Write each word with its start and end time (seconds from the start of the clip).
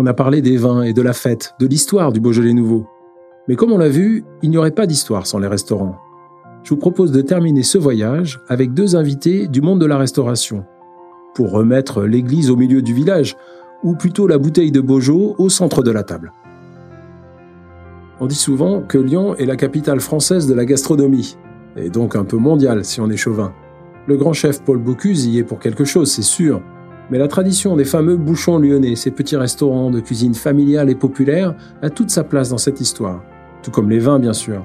On 0.00 0.06
a 0.06 0.14
parlé 0.14 0.42
des 0.42 0.56
vins 0.56 0.82
et 0.82 0.92
de 0.92 1.02
la 1.02 1.12
fête, 1.12 1.56
de 1.58 1.66
l'histoire 1.66 2.12
du 2.12 2.20
Beaujolais 2.20 2.52
nouveau. 2.52 2.86
Mais 3.48 3.56
comme 3.56 3.72
on 3.72 3.78
l'a 3.78 3.88
vu, 3.88 4.24
il 4.42 4.50
n'y 4.50 4.56
aurait 4.56 4.70
pas 4.70 4.86
d'histoire 4.86 5.26
sans 5.26 5.40
les 5.40 5.48
restaurants. 5.48 5.96
Je 6.62 6.70
vous 6.70 6.76
propose 6.76 7.10
de 7.10 7.20
terminer 7.20 7.64
ce 7.64 7.78
voyage 7.78 8.40
avec 8.46 8.74
deux 8.74 8.94
invités 8.94 9.48
du 9.48 9.60
monde 9.60 9.80
de 9.80 9.86
la 9.86 9.98
restauration, 9.98 10.64
pour 11.34 11.50
remettre 11.50 12.04
l'église 12.04 12.48
au 12.48 12.54
milieu 12.54 12.80
du 12.80 12.94
village, 12.94 13.36
ou 13.82 13.96
plutôt 13.96 14.28
la 14.28 14.38
bouteille 14.38 14.70
de 14.70 14.80
Beaujolais 14.80 15.34
au 15.36 15.48
centre 15.48 15.82
de 15.82 15.90
la 15.90 16.04
table. 16.04 16.32
On 18.20 18.26
dit 18.26 18.36
souvent 18.36 18.82
que 18.82 18.98
Lyon 18.98 19.34
est 19.34 19.46
la 19.46 19.56
capitale 19.56 19.98
française 19.98 20.46
de 20.46 20.54
la 20.54 20.64
gastronomie, 20.64 21.36
et 21.74 21.90
donc 21.90 22.14
un 22.14 22.24
peu 22.24 22.36
mondiale 22.36 22.84
si 22.84 23.00
on 23.00 23.10
est 23.10 23.16
chauvin. 23.16 23.52
Le 24.06 24.16
grand 24.16 24.32
chef 24.32 24.62
Paul 24.62 24.78
Bocuse 24.78 25.26
y 25.26 25.38
est 25.38 25.44
pour 25.44 25.58
quelque 25.58 25.84
chose, 25.84 26.08
c'est 26.08 26.22
sûr, 26.22 26.62
mais 27.10 27.18
la 27.18 27.28
tradition 27.28 27.76
des 27.76 27.84
fameux 27.84 28.16
bouchons 28.16 28.58
lyonnais, 28.58 28.96
ces 28.96 29.10
petits 29.10 29.36
restaurants 29.36 29.90
de 29.90 30.00
cuisine 30.00 30.34
familiale 30.34 30.90
et 30.90 30.94
populaire, 30.94 31.54
a 31.82 31.90
toute 31.90 32.10
sa 32.10 32.24
place 32.24 32.50
dans 32.50 32.58
cette 32.58 32.80
histoire, 32.80 33.22
tout 33.62 33.70
comme 33.70 33.90
les 33.90 33.98
vins 33.98 34.18
bien 34.18 34.32
sûr. 34.32 34.62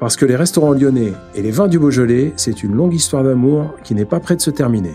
Parce 0.00 0.16
que 0.16 0.24
les 0.24 0.36
restaurants 0.36 0.72
lyonnais 0.72 1.12
et 1.34 1.42
les 1.42 1.50
vins 1.50 1.68
du 1.68 1.78
Beaujolais, 1.78 2.32
c'est 2.36 2.62
une 2.62 2.74
longue 2.74 2.94
histoire 2.94 3.22
d'amour 3.22 3.74
qui 3.84 3.94
n'est 3.94 4.06
pas 4.06 4.18
près 4.18 4.34
de 4.34 4.40
se 4.40 4.50
terminer. 4.50 4.94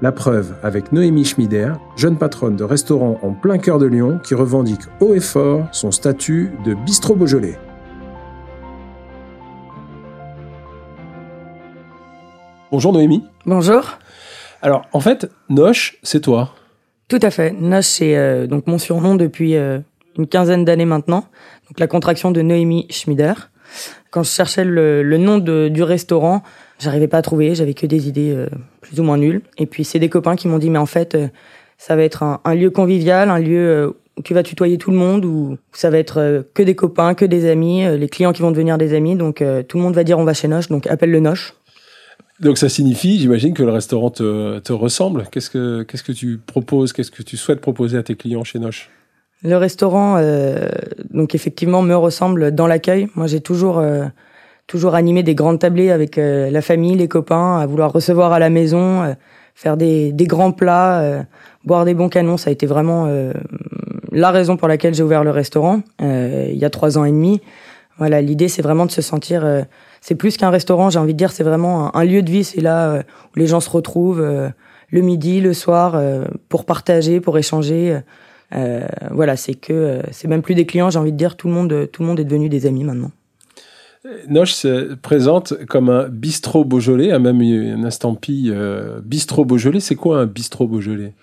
La 0.00 0.12
preuve 0.12 0.54
avec 0.62 0.92
Noémie 0.92 1.24
Schmider, 1.24 1.72
jeune 1.96 2.16
patronne 2.16 2.54
de 2.54 2.64
restaurant 2.64 3.18
en 3.22 3.32
plein 3.32 3.58
cœur 3.58 3.78
de 3.78 3.86
Lyon 3.86 4.20
qui 4.22 4.34
revendique 4.34 4.82
haut 5.00 5.14
et 5.14 5.20
fort 5.20 5.66
son 5.72 5.90
statut 5.90 6.52
de 6.64 6.74
bistrot 6.74 7.16
Beaujolais. 7.16 7.58
Bonjour 12.70 12.92
Noémie. 12.92 13.24
Bonjour. 13.46 13.98
Alors, 14.62 14.86
en 14.92 15.00
fait, 15.00 15.30
Noche, 15.48 15.98
c'est 16.02 16.20
toi. 16.20 16.54
Tout 17.08 17.20
à 17.22 17.30
fait. 17.30 17.52
Noche, 17.52 17.84
c'est 17.84 18.16
euh, 18.16 18.46
donc 18.46 18.66
mon 18.66 18.78
surnom 18.78 19.14
depuis 19.14 19.56
euh, 19.56 19.78
une 20.18 20.26
quinzaine 20.26 20.64
d'années 20.64 20.86
maintenant. 20.86 21.26
Donc 21.68 21.78
la 21.78 21.86
contraction 21.86 22.30
de 22.30 22.42
Noémie 22.42 22.86
Schmider. 22.90 23.34
Quand 24.10 24.22
je 24.22 24.30
cherchais 24.30 24.64
le, 24.64 25.02
nom 25.18 25.38
du 25.38 25.82
restaurant, 25.82 26.42
j'arrivais 26.78 27.08
pas 27.08 27.18
à 27.18 27.22
trouver. 27.22 27.54
J'avais 27.54 27.74
que 27.74 27.86
des 27.86 28.08
idées 28.08 28.32
euh, 28.32 28.48
plus 28.80 28.98
ou 28.98 29.02
moins 29.02 29.18
nulles. 29.18 29.42
Et 29.58 29.66
puis 29.66 29.84
c'est 29.84 29.98
des 29.98 30.08
copains 30.08 30.36
qui 30.36 30.48
m'ont 30.48 30.58
dit 30.58 30.70
mais 30.70 30.78
en 30.78 30.86
fait, 30.86 31.16
ça 31.76 31.96
va 31.96 32.02
être 32.02 32.22
un, 32.22 32.54
lieu 32.54 32.70
convivial, 32.70 33.30
un 33.30 33.38
lieu 33.38 33.94
où 34.16 34.22
tu 34.22 34.32
vas 34.32 34.42
tutoyer 34.42 34.78
tout 34.78 34.90
le 34.90 34.96
monde, 34.96 35.24
où 35.24 35.58
ça 35.72 35.90
va 35.90 35.98
être 35.98 36.46
que 36.54 36.62
des 36.62 36.74
copains, 36.74 37.14
que 37.14 37.26
des 37.26 37.48
amis, 37.50 37.84
les 37.98 38.08
clients 38.08 38.32
qui 38.32 38.42
vont 38.42 38.50
devenir 38.50 38.78
des 38.78 38.94
amis. 38.94 39.16
Donc 39.16 39.44
tout 39.68 39.76
le 39.76 39.82
monde 39.82 39.94
va 39.94 40.02
dire 40.02 40.18
on 40.18 40.24
va 40.24 40.32
chez 40.32 40.48
Noche, 40.48 40.68
donc 40.68 40.86
appelle 40.86 41.10
le 41.10 41.20
Noche. 41.20 41.54
Donc 42.40 42.58
ça 42.58 42.68
signifie, 42.68 43.18
j'imagine, 43.18 43.54
que 43.54 43.62
le 43.62 43.72
restaurant 43.72 44.10
te, 44.10 44.58
te 44.58 44.72
ressemble. 44.72 45.24
Qu'est-ce 45.30 45.48
que 45.48 45.82
qu'est-ce 45.84 46.02
que 46.02 46.12
tu 46.12 46.38
proposes, 46.38 46.92
qu'est-ce 46.92 47.10
que 47.10 47.22
tu 47.22 47.36
souhaites 47.36 47.60
proposer 47.60 47.96
à 47.96 48.02
tes 48.02 48.14
clients 48.14 48.44
chez 48.44 48.58
Noche? 48.58 48.90
Le 49.42 49.56
restaurant, 49.56 50.16
euh, 50.18 50.68
donc 51.10 51.34
effectivement, 51.34 51.82
me 51.82 51.94
ressemble 51.94 52.54
dans 52.54 52.66
l'accueil. 52.66 53.08
Moi, 53.14 53.26
j'ai 53.26 53.40
toujours 53.40 53.78
euh, 53.78 54.06
toujours 54.66 54.94
animé 54.94 55.22
des 55.22 55.34
grandes 55.34 55.60
tablées 55.60 55.90
avec 55.90 56.18
euh, 56.18 56.50
la 56.50 56.60
famille, 56.60 56.96
les 56.96 57.08
copains, 57.08 57.58
à 57.58 57.66
vouloir 57.66 57.92
recevoir 57.92 58.32
à 58.32 58.38
la 58.38 58.50
maison, 58.50 59.02
euh, 59.02 59.14
faire 59.54 59.76
des, 59.76 60.12
des 60.12 60.26
grands 60.26 60.52
plats, 60.52 61.00
euh, 61.00 61.22
boire 61.64 61.84
des 61.84 61.94
bons 61.94 62.08
canons. 62.08 62.36
Ça 62.36 62.50
a 62.50 62.52
été 62.52 62.66
vraiment 62.66 63.08
la 64.12 64.30
raison 64.30 64.56
pour 64.56 64.68
laquelle 64.68 64.94
j'ai 64.94 65.02
ouvert 65.02 65.24
le 65.24 65.30
restaurant 65.30 65.82
il 66.00 66.56
y 66.56 66.64
a 66.64 66.70
trois 66.70 66.98
ans 66.98 67.04
et 67.04 67.10
demi. 67.10 67.40
Voilà, 67.98 68.20
l'idée, 68.20 68.48
c'est 68.48 68.62
vraiment 68.62 68.86
de 68.86 68.90
se 68.90 69.02
sentir 69.02 69.64
c'est 70.06 70.14
plus 70.14 70.36
qu'un 70.36 70.50
restaurant, 70.50 70.88
j'ai 70.88 71.00
envie 71.00 71.14
de 71.14 71.18
dire, 71.18 71.32
c'est 71.32 71.42
vraiment 71.42 71.94
un, 71.96 72.04
lieu 72.04 72.22
de 72.22 72.30
vie. 72.30 72.44
C'est 72.44 72.60
là 72.60 72.90
euh, 72.90 73.02
où 73.34 73.40
les 73.40 73.48
gens 73.48 73.58
se 73.58 73.68
retrouvent 73.68 74.20
euh, 74.20 74.50
le 74.90 75.00
midi, 75.00 75.40
le 75.40 75.52
soir, 75.52 75.96
euh, 75.96 76.26
pour 76.48 76.64
partager, 76.64 77.20
pour 77.20 77.36
échanger. 77.38 77.98
voilà, 79.10 79.36
c'est 79.36 79.54
que 79.54 80.02
c'est 80.12 80.28
même 80.28 80.42
plus 80.42 80.54
des 80.54 80.64
clients, 80.64 80.90
j'ai 80.90 81.00
envie 81.00 81.10
de 81.10 81.16
dire, 81.16 81.36
tout 81.36 81.48
le 81.48 81.54
monde, 81.54 81.88
tout 81.90 82.02
le 82.02 82.06
monde 82.06 82.20
est 82.20 82.24
devenu 82.24 82.48
des 82.48 82.66
amis 82.66 82.84
maintenant. 82.84 83.10
Noche 84.28 84.52
se 84.52 84.94
présente 84.94 85.54
comme 85.66 85.88
un 85.88 86.06
bistrot 86.08 86.64
Beaujolais, 86.64 87.10
a 87.10 87.18
même 87.18 87.40
une 87.40 87.84
estampille 87.84 88.54
bistrot 89.02 89.44
Beaujolais. 89.44 89.80
C'est 89.80 89.96
quoi 89.96 90.20
un 90.20 90.26
bistrot 90.26 90.68
Beaujolais? 90.68 91.14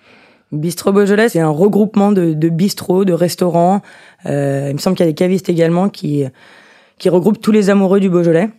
Bistrot 0.52 0.92
Beaujolais, 0.92 1.30
c'est 1.30 1.40
un 1.40 1.48
regroupement 1.48 2.12
de, 2.12 2.34
de 2.34 2.48
bistrots, 2.50 3.06
de 3.06 3.14
restaurants. 3.14 3.80
il 4.26 4.30
me 4.74 4.78
semble 4.78 4.94
qu'il 4.94 5.06
y 5.06 5.08
a 5.08 5.12
des 5.12 5.16
cavistes 5.16 5.48
également 5.48 5.88
qui, 5.88 6.24
qui 6.98 7.08
regroupent 7.08 7.40
tous 7.40 7.52
les 7.52 7.70
amoureux 7.70 8.00
du 8.00 8.10
Beaujolais. 8.10 8.50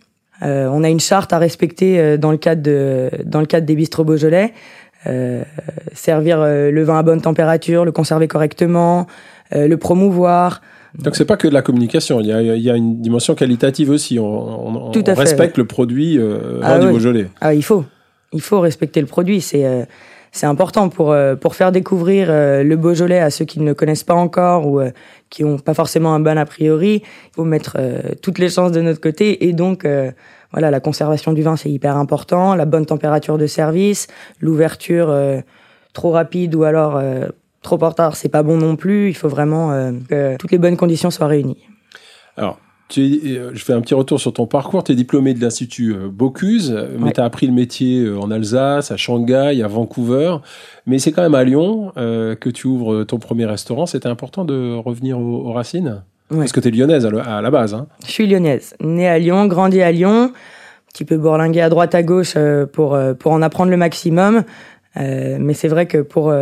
Euh, 0.42 0.68
on 0.70 0.84
a 0.84 0.88
une 0.88 1.00
charte 1.00 1.32
à 1.32 1.38
respecter 1.38 1.98
euh, 1.98 2.16
dans 2.16 2.30
le 2.30 2.36
cadre 2.36 2.62
de, 2.62 3.10
dans 3.24 3.40
le 3.40 3.46
cadre 3.46 3.66
des 3.66 3.74
bistrots 3.74 4.04
Beaujolais. 4.04 4.52
Euh, 5.06 5.42
servir 5.92 6.40
le 6.40 6.82
vin 6.82 6.98
à 6.98 7.02
bonne 7.04 7.20
température, 7.20 7.84
le 7.84 7.92
conserver 7.92 8.26
correctement, 8.26 9.06
le 9.52 9.76
promouvoir. 9.76 10.62
Donc 10.98 11.14
c'est 11.14 11.24
pas 11.24 11.36
que 11.36 11.46
de 11.46 11.54
la 11.54 11.62
communication, 11.62 12.20
il 12.20 12.26
y 12.26 12.32
a, 12.32 12.42
il 12.42 12.62
y 12.62 12.70
a 12.70 12.74
une 12.74 13.00
dimension 13.00 13.36
qualitative 13.36 13.90
aussi. 13.90 14.18
On, 14.18 14.86
on, 14.86 14.90
Tout 14.90 15.08
on 15.08 15.14
respecte 15.14 15.58
le 15.58 15.64
produit 15.64 16.18
ah, 16.60 16.78
du 16.80 16.88
Beaujolais. 16.88 17.28
Ah, 17.40 17.54
il 17.54 17.62
faut, 17.62 17.84
il 18.32 18.40
faut 18.40 18.58
respecter 18.58 19.00
le 19.00 19.06
produit. 19.06 19.40
C'est 19.40 19.86
c'est 20.32 20.46
important 20.46 20.88
pour 20.88 21.14
pour 21.40 21.54
faire 21.54 21.70
découvrir 21.70 22.28
le 22.30 22.74
Beaujolais 22.74 23.20
à 23.20 23.30
ceux 23.30 23.44
qui 23.44 23.60
ne 23.60 23.66
le 23.66 23.74
connaissent 23.74 24.02
pas 24.02 24.14
encore 24.14 24.66
ou 24.66 24.80
qui 25.30 25.44
ont 25.44 25.58
pas 25.58 25.74
forcément 25.74 26.14
un 26.14 26.20
bon 26.20 26.38
a 26.38 26.46
priori. 26.46 27.02
Il 27.02 27.34
faut 27.34 27.44
mettre 27.44 27.76
euh, 27.78 28.00
toutes 28.22 28.38
les 28.38 28.48
chances 28.48 28.72
de 28.72 28.80
notre 28.80 29.00
côté 29.00 29.46
et 29.46 29.52
donc 29.52 29.84
euh, 29.84 30.10
voilà, 30.52 30.70
la 30.70 30.80
conservation 30.80 31.32
du 31.32 31.42
vin 31.42 31.56
c'est 31.56 31.70
hyper 31.70 31.96
important, 31.96 32.54
la 32.54 32.64
bonne 32.64 32.86
température 32.86 33.38
de 33.38 33.46
service, 33.46 34.06
l'ouverture 34.40 35.10
euh, 35.10 35.40
trop 35.92 36.10
rapide 36.10 36.54
ou 36.54 36.64
alors 36.64 37.02
trop 37.62 37.82
en 37.82 37.88
retard, 37.88 38.16
c'est 38.16 38.28
pas 38.28 38.42
bon 38.42 38.58
non 38.58 38.76
plus. 38.76 39.08
Il 39.08 39.14
faut 39.14 39.28
vraiment 39.28 39.70
que 40.08 40.36
toutes 40.36 40.52
les 40.52 40.58
bonnes 40.58 40.76
conditions 40.76 41.10
soient 41.10 41.26
réunies. 41.26 41.64
Alors, 42.36 42.58
tu 42.88 43.38
je 43.52 43.64
fais 43.64 43.72
un 43.72 43.80
petit 43.80 43.94
retour 43.94 44.20
sur 44.20 44.32
ton 44.32 44.46
parcours. 44.46 44.84
Tu 44.84 44.92
es 44.92 44.94
diplômé 44.94 45.34
de 45.34 45.40
l'Institut 45.40 45.94
Bocuse, 46.10 46.76
mais 46.98 47.12
tu 47.12 47.20
as 47.20 47.24
appris 47.24 47.46
le 47.46 47.52
métier 47.52 48.08
en 48.10 48.30
Alsace, 48.30 48.90
à 48.90 48.96
Shanghai, 48.96 49.60
à 49.62 49.68
Vancouver. 49.68 50.36
Mais 50.86 51.00
c'est 51.00 51.10
quand 51.12 51.22
même 51.22 51.34
à 51.34 51.44
Lyon 51.44 51.92
euh, 51.96 52.36
que 52.36 52.48
tu 52.48 52.68
ouvres 52.68 53.04
ton 53.04 53.18
premier 53.18 53.44
restaurant. 53.44 53.86
C'était 53.86 54.08
important 54.08 54.44
de 54.44 54.76
revenir 54.76 55.18
aux, 55.18 55.52
racines? 55.52 56.02
Parce 56.28 56.52
que 56.52 56.60
tu 56.60 56.68
es 56.68 56.70
lyonnaise 56.70 57.06
à, 57.06 57.40
la 57.40 57.50
base. 57.50 57.74
Hein. 57.74 57.86
Je 58.04 58.10
suis 58.10 58.26
lyonnaise. 58.26 58.74
Née 58.80 59.08
à 59.08 59.18
Lyon, 59.18 59.46
grandie 59.46 59.82
à 59.82 59.90
Lyon. 59.90 60.32
Un 60.32 60.92
petit 60.92 61.04
peu 61.04 61.16
bourlinguée 61.16 61.60
à 61.60 61.68
droite 61.68 61.94
à 61.94 62.02
gauche 62.02 62.34
euh, 62.36 62.66
pour, 62.66 62.94
euh, 62.94 63.14
pour 63.14 63.32
en 63.32 63.42
apprendre 63.42 63.70
le 63.70 63.76
maximum. 63.76 64.44
mais 64.96 65.54
c'est 65.54 65.68
vrai 65.68 65.86
que 65.86 65.98
pour, 65.98 66.32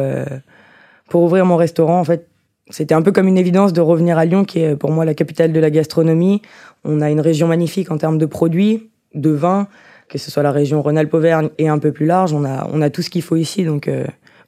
pour 1.09 1.22
ouvrir 1.22 1.44
mon 1.47 1.56
restaurant, 1.56 1.99
en 1.99 2.05
fait, 2.05 2.28
c'était 2.70 2.94
un 2.94 3.02
peu 3.02 3.12
comme 3.12 3.28
une 3.28 3.38
évidence 3.38 3.72
de 3.72 3.80
revenir 3.80 4.19
à 4.19 4.25
Lyon, 4.25 4.44
qui 4.44 4.60
est 4.60 4.76
pour 4.76 4.91
moi 4.91 5.04
la 5.04 5.14
capitale 5.14 5.52
de 5.52 5.60
la 5.60 5.70
gastronomie. 5.70 6.42
On 6.84 7.00
a 7.00 7.10
une 7.10 7.20
région 7.20 7.47
magnifique 7.47 7.91
en 7.91 7.98
termes 7.98 8.19
de 8.19 8.26
produits, 8.26 8.91
de 9.14 9.30
vins, 9.30 9.69
que 10.08 10.19
ce 10.19 10.30
soit 10.30 10.42
la 10.42 10.52
région 10.52 10.82
Rhône-Alpes-Auvergne 10.82 11.50
et 11.58 11.69
un 11.69 11.78
peu 11.78 11.92
plus 11.92 12.06
large. 12.06 12.32
On 12.32 12.44
a, 12.44 12.69
on 12.72 12.80
a 12.80 12.91
tout 12.91 13.02
ce 13.02 13.10
qu'il 13.10 13.22
faut 13.22 13.36
ici. 13.36 13.64
Donc, 13.64 13.91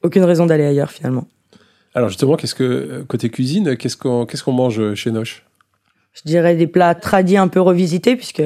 aucune 0.03 0.23
raison 0.23 0.45
d'aller 0.45 0.65
ailleurs 0.65 0.91
finalement. 0.91 1.25
Alors 1.93 2.09
justement, 2.09 2.35
qu'est-ce 2.35 2.55
que 2.55 3.03
côté 3.07 3.29
cuisine, 3.29 3.75
qu'est-ce 3.75 3.97
qu'on 3.97 4.25
qu'est-ce 4.25 4.43
qu'on 4.43 4.51
mange 4.51 4.93
chez 4.93 5.11
Noche? 5.11 5.43
Je 6.13 6.21
dirais 6.25 6.55
des 6.55 6.67
plats 6.67 6.95
tradis 6.95 7.37
un 7.37 7.47
peu 7.47 7.61
revisités 7.61 8.15
puisque 8.15 8.41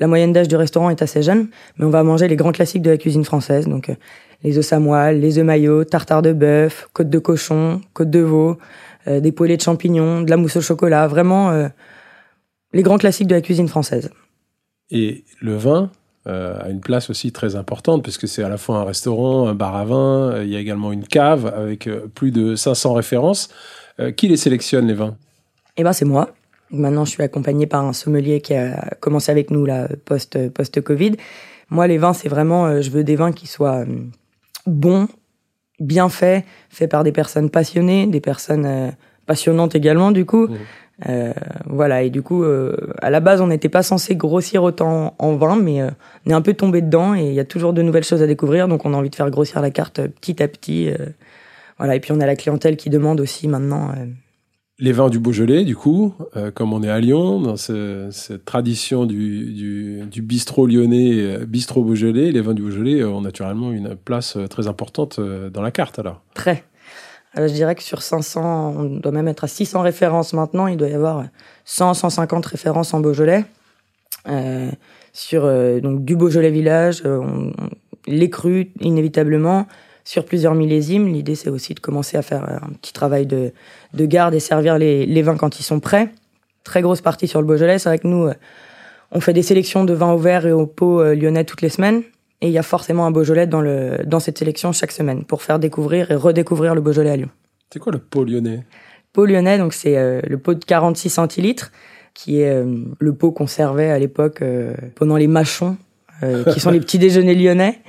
la 0.00 0.06
moyenne 0.06 0.32
d'âge 0.32 0.48
du 0.48 0.56
restaurant 0.56 0.90
est 0.90 1.02
assez 1.02 1.22
jeune, 1.22 1.48
mais 1.76 1.84
on 1.84 1.90
va 1.90 2.02
manger 2.02 2.26
les 2.26 2.36
grands 2.36 2.52
classiques 2.52 2.82
de 2.82 2.90
la 2.90 2.96
cuisine 2.96 3.24
française, 3.24 3.68
donc 3.68 3.90
euh, 3.90 3.94
les 4.42 4.58
œufs 4.58 4.64
samois, 4.64 5.12
les 5.12 5.38
œufs 5.38 5.44
maillots, 5.44 5.84
tartare 5.84 6.22
de 6.22 6.32
bœuf, 6.32 6.88
côte 6.92 7.10
de 7.10 7.18
cochon, 7.20 7.80
côte 7.92 8.10
de 8.10 8.18
veau, 8.18 8.58
euh, 9.08 9.20
des 9.20 9.32
poêlés 9.32 9.56
de 9.56 9.62
champignons, 9.62 10.22
de 10.22 10.30
la 10.30 10.36
mousse 10.36 10.56
au 10.56 10.60
chocolat, 10.60 11.06
vraiment 11.06 11.50
euh, 11.50 11.68
les 12.72 12.82
grands 12.82 12.98
classiques 12.98 13.26
de 13.26 13.34
la 13.34 13.40
cuisine 13.40 13.68
française. 13.68 14.10
Et 14.90 15.24
le 15.40 15.56
vin, 15.56 15.90
euh, 16.28 16.56
a 16.60 16.68
une 16.68 16.80
place 16.80 17.10
aussi 17.10 17.32
très 17.32 17.56
importante 17.56 18.02
puisque 18.02 18.28
c'est 18.28 18.44
à 18.44 18.48
la 18.48 18.58
fois 18.58 18.78
un 18.78 18.84
restaurant, 18.84 19.48
un 19.48 19.54
bar 19.54 19.74
à 19.74 19.84
vin, 19.84 20.42
il 20.42 20.48
y 20.48 20.56
a 20.56 20.60
également 20.60 20.92
une 20.92 21.04
cave 21.04 21.46
avec 21.46 21.88
plus 22.14 22.30
de 22.30 22.54
500 22.54 22.94
références. 22.94 23.48
qui 24.16 24.28
les 24.28 24.36
sélectionne 24.36 24.86
les 24.86 24.94
vins? 24.94 25.16
Eh 25.76 25.82
ben 25.82 25.92
c'est 25.92 26.04
moi. 26.04 26.30
Maintenant, 26.70 27.04
je 27.04 27.10
suis 27.10 27.22
accompagné 27.22 27.66
par 27.66 27.84
un 27.84 27.92
sommelier 27.92 28.40
qui 28.40 28.54
a 28.54 28.94
commencé 29.00 29.30
avec 29.30 29.50
nous 29.50 29.66
là 29.66 29.88
post 30.04 30.48
post 30.48 30.80
Covid. 30.80 31.16
Moi, 31.68 31.86
les 31.86 31.98
vins, 31.98 32.14
c'est 32.14 32.28
vraiment, 32.28 32.80
je 32.80 32.90
veux 32.90 33.04
des 33.04 33.16
vins 33.16 33.32
qui 33.32 33.46
soient 33.46 33.84
bons, 34.66 35.08
bien 35.82 36.08
faits, 36.08 36.44
faits 36.70 36.90
par 36.90 37.04
des 37.04 37.12
personnes 37.12 37.50
passionnées, 37.50 38.06
des 38.06 38.20
personnes 38.20 38.92
passionnantes 39.26 39.74
également 39.74 40.10
du 40.10 40.24
coup. 40.24 40.46
Mmh. 40.46 40.56
Euh, 41.08 41.32
voilà, 41.66 42.02
et 42.02 42.10
du 42.10 42.22
coup, 42.22 42.44
euh, 42.44 42.76
à 43.00 43.10
la 43.10 43.20
base, 43.20 43.40
on 43.40 43.48
n'était 43.48 43.68
pas 43.68 43.82
censé 43.82 44.14
grossir 44.14 44.62
autant 44.62 45.14
en 45.18 45.34
vin, 45.34 45.56
mais 45.56 45.80
euh, 45.80 45.90
on 46.26 46.30
est 46.30 46.34
un 46.34 46.42
peu 46.42 46.54
tombé 46.54 46.80
dedans 46.80 47.14
et 47.14 47.26
il 47.26 47.34
y 47.34 47.40
a 47.40 47.44
toujours 47.44 47.72
de 47.72 47.82
nouvelles 47.82 48.04
choses 48.04 48.22
à 48.22 48.26
découvrir, 48.26 48.68
donc 48.68 48.84
on 48.84 48.94
a 48.94 48.96
envie 48.96 49.10
de 49.10 49.14
faire 49.14 49.30
grossir 49.30 49.60
la 49.60 49.70
carte 49.70 50.06
petit 50.06 50.42
à 50.42 50.48
petit. 50.48 50.90
voilà, 51.78 51.96
et 51.96 52.00
puis 52.00 52.12
on 52.12 52.20
a 52.20 52.26
la 52.26 52.36
clientèle 52.36 52.76
qui 52.76 52.90
demande 52.90 53.20
aussi 53.20 53.48
maintenant. 53.48 53.92
Les 54.82 54.90
vins 54.90 55.08
du 55.08 55.20
Beaujolais, 55.20 55.64
du 55.64 55.76
coup, 55.76 56.12
comme 56.54 56.72
on 56.72 56.82
est 56.82 56.90
à 56.90 56.98
Lyon, 56.98 57.40
dans 57.40 57.56
cette 57.56 58.44
tradition 58.44 59.06
du, 59.06 60.02
bistrot 60.16 60.66
lyonnais, 60.66 61.46
bistrot 61.46 61.84
Beaujolais, 61.84 62.32
les 62.32 62.40
vins 62.40 62.52
du 62.52 62.62
Beaujolais 62.62 63.04
ont 63.04 63.20
naturellement 63.20 63.70
une 63.70 63.94
place 63.94 64.36
très 64.50 64.66
importante 64.66 65.20
dans 65.20 65.62
la 65.62 65.70
carte 65.70 66.00
alors. 66.00 66.20
Très. 66.34 66.64
je 67.36 67.46
dirais 67.52 67.76
que 67.76 67.82
sur 67.84 68.02
500, 68.02 68.74
on 68.76 68.84
doit 68.96 69.12
même 69.12 69.28
être 69.28 69.44
à 69.44 69.48
600 69.48 69.82
références 69.82 70.32
maintenant. 70.32 70.66
Il 70.66 70.76
doit 70.76 70.88
y 70.88 70.94
avoir 70.94 71.26
100, 71.64 71.94
150 71.94 72.44
références 72.44 72.92
en 72.92 72.98
Beaujolais. 72.98 73.44
Euh, 74.28 74.70
sur 75.12 75.44
euh, 75.44 75.80
donc 75.80 76.04
du 76.04 76.16
Beaujolais 76.16 76.50
village, 76.50 77.02
euh, 77.04 77.50
les 78.06 78.30
crus 78.30 78.68
inévitablement 78.80 79.66
sur 80.04 80.24
plusieurs 80.24 80.54
millésimes. 80.54 81.08
L'idée 81.08 81.34
c'est 81.34 81.50
aussi 81.50 81.74
de 81.74 81.80
commencer 81.80 82.16
à 82.16 82.22
faire 82.22 82.44
un 82.44 82.72
petit 82.80 82.92
travail 82.92 83.26
de, 83.26 83.52
de 83.94 84.06
garde 84.06 84.34
et 84.34 84.40
servir 84.40 84.78
les, 84.78 85.06
les 85.06 85.22
vins 85.22 85.36
quand 85.36 85.58
ils 85.58 85.64
sont 85.64 85.80
prêts. 85.80 86.10
Très 86.64 86.82
grosse 86.82 87.00
partie 87.00 87.28
sur 87.28 87.40
le 87.40 87.46
Beaujolais. 87.46 87.78
C'est 87.78 87.88
vrai 87.88 87.98
que 87.98 88.06
nous, 88.06 88.30
on 89.10 89.20
fait 89.20 89.32
des 89.32 89.42
sélections 89.42 89.84
de 89.84 89.92
vins 89.92 90.12
au 90.12 90.18
verre 90.18 90.46
et 90.46 90.52
au 90.52 90.66
pot 90.66 91.02
lyonnais 91.14 91.44
toutes 91.44 91.62
les 91.62 91.68
semaines. 91.68 92.02
Et 92.42 92.48
il 92.48 92.52
y 92.52 92.58
a 92.58 92.62
forcément 92.62 93.06
un 93.06 93.12
Beaujolais 93.12 93.46
dans, 93.46 93.60
le, 93.60 93.98
dans 94.04 94.18
cette 94.18 94.36
sélection 94.36 94.72
chaque 94.72 94.90
semaine 94.90 95.24
pour 95.24 95.42
faire 95.42 95.60
découvrir 95.60 96.10
et 96.10 96.16
redécouvrir 96.16 96.74
le 96.74 96.80
Beaujolais 96.80 97.10
à 97.10 97.16
Lyon. 97.16 97.30
C'est 97.72 97.78
quoi 97.78 97.92
le 97.92 97.98
pot 97.98 98.24
lyonnais? 98.24 98.64
Pot 99.12 99.26
lyonnais, 99.26 99.58
donc 99.58 99.72
c'est 99.72 99.96
euh, 99.96 100.20
le 100.28 100.38
pot 100.38 100.54
de 100.54 100.64
46 100.64 101.08
centilitres, 101.08 101.70
qui 102.14 102.40
est 102.40 102.50
euh, 102.50 102.84
le 102.98 103.14
pot 103.14 103.30
qu'on 103.30 103.46
servait 103.46 103.90
à 103.90 103.98
l'époque 103.98 104.42
euh, 104.42 104.74
pendant 104.96 105.16
les 105.16 105.28
machons, 105.28 105.76
qui 106.52 106.60
sont 106.60 106.70
les 106.70 106.78
petits 106.78 107.00
déjeuners 107.00 107.34
lyonnais. 107.34 107.80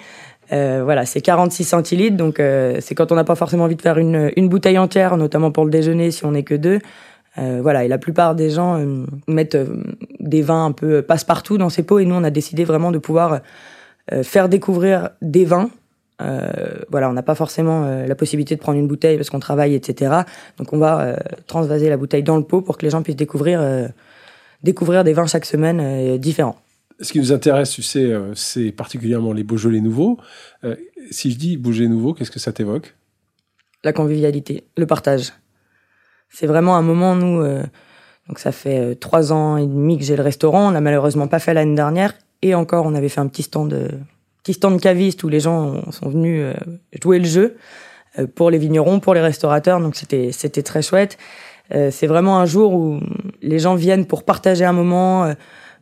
Voilà, 0.53 1.05
c'est 1.05 1.21
46 1.21 1.63
centilitres, 1.63 2.17
donc 2.17 2.35
c'est 2.38 2.95
quand 2.95 3.11
on 3.11 3.15
n'a 3.15 3.23
pas 3.23 3.35
forcément 3.35 3.63
envie 3.63 3.75
de 3.75 3.81
faire 3.81 3.97
une, 3.97 4.31
une 4.35 4.50
bouteille 4.50 4.77
entière, 4.77 5.17
notamment 5.17 5.51
pour 5.51 5.65
le 5.65 5.71
déjeuner 5.71 6.11
si 6.11 6.25
on 6.25 6.31
n'est 6.31 6.44
que 6.44 6.55
deux. 6.55 6.79
voilà, 7.38 7.85
et 7.85 7.88
la 7.88 7.97
plupart 7.97 8.35
des 8.35 8.50
gens 8.50 8.79
mettent 9.27 9.57
des 10.19 10.41
vins 10.41 10.65
un 10.65 10.71
peu 10.71 11.01
passe-partout 11.01 11.57
dans 11.57 11.69
ces 11.69 11.83
pots, 11.83 12.00
et 12.00 12.05
nous 12.05 12.15
on 12.15 12.23
a 12.23 12.29
décidé 12.29 12.63
vraiment 12.63 12.91
de 12.91 13.00
pouvoir 13.00 13.41
euh, 14.11 14.23
faire 14.23 14.50
découvrir 14.50 15.09
des 15.21 15.45
vins. 15.45 15.69
Euh, 16.21 16.50
voilà, 16.89 17.09
on 17.09 17.13
n'a 17.13 17.23
pas 17.23 17.35
forcément 17.35 17.85
euh, 17.85 18.05
la 18.05 18.15
possibilité 18.15 18.55
de 18.55 18.59
prendre 18.59 18.77
une 18.77 18.88
bouteille 18.88 19.15
parce 19.17 19.29
qu'on 19.29 19.39
travaille, 19.39 19.75
etc. 19.75 20.13
Donc 20.57 20.73
on 20.73 20.77
va 20.77 21.15
transvaser 21.47 21.89
la 21.89 21.97
bouteille 21.97 22.23
dans 22.23 22.38
le 22.38 22.44
pot 22.44 22.61
pour 22.61 22.77
que 22.77 22.85
les 22.85 22.89
gens 22.89 23.01
puissent 23.01 23.15
découvrir, 23.15 23.61
découvrir 24.61 25.03
des 25.03 25.13
vins 25.13 25.25
chaque 25.25 25.45
semaine 25.45 26.17
différents. 26.17 26.57
Ce 27.03 27.11
qui 27.11 27.19
nous 27.19 27.31
intéresse, 27.31 27.69
tu 27.69 27.83
sais, 27.83 28.11
c'est 28.33 28.71
particulièrement 28.71 29.33
les 29.33 29.44
Beaujolais 29.44 29.81
nouveaux. 29.81 30.17
si 31.11 31.31
je 31.31 31.38
dis 31.38 31.57
Beaujolais 31.57 31.89
nouveau, 31.89 32.13
qu'est-ce 32.13 32.31
que 32.31 32.39
ça 32.39 32.51
t'évoque? 32.51 32.95
La 33.83 33.94
convivialité, 33.94 34.63
le 34.77 34.88
partage. 34.88 35.33
C'est 36.29 36.47
vraiment 36.47 36.75
un 36.75 36.81
moment, 36.81 37.15
nous, 37.15 37.44
donc 38.27 38.39
ça 38.39 38.51
fait 38.51 38.95
trois 38.95 39.33
ans 39.33 39.57
et 39.57 39.67
demi 39.67 39.97
que 39.97 40.03
j'ai 40.03 40.15
le 40.15 40.23
restaurant. 40.23 40.69
On 40.69 40.71
l'a 40.71 40.81
malheureusement 40.81 41.27
pas 41.27 41.39
fait 41.39 41.53
l'année 41.53 41.75
dernière. 41.75 42.13
Et 42.41 42.55
encore, 42.55 42.85
on 42.85 42.94
avait 42.94 43.09
fait 43.09 43.21
un 43.21 43.27
petit 43.27 43.44
stand, 43.44 43.69
de, 43.69 43.89
petit 44.44 44.53
stand 44.53 44.79
caviste 44.79 45.23
où 45.23 45.29
les 45.29 45.39
gens 45.39 45.89
sont 45.91 46.09
venus 46.09 46.41
euh, 46.44 46.53
jouer 47.01 47.19
le 47.19 47.25
jeu 47.25 47.55
euh, 48.19 48.27
pour 48.27 48.50
les 48.50 48.57
vignerons, 48.57 49.00
pour 49.00 49.13
les 49.13 49.21
restaurateurs. 49.21 49.79
Donc 49.79 49.95
c'était 49.95 50.31
c'était 50.33 50.61
très 50.61 50.81
chouette. 50.81 51.17
Euh, 51.73 51.89
c'est 51.91 52.07
vraiment 52.07 52.39
un 52.39 52.45
jour 52.45 52.73
où 52.73 53.00
les 53.41 53.59
gens 53.59 53.75
viennent 53.75 54.05
pour 54.05 54.23
partager 54.23 54.65
un 54.65 54.73
moment. 54.73 55.33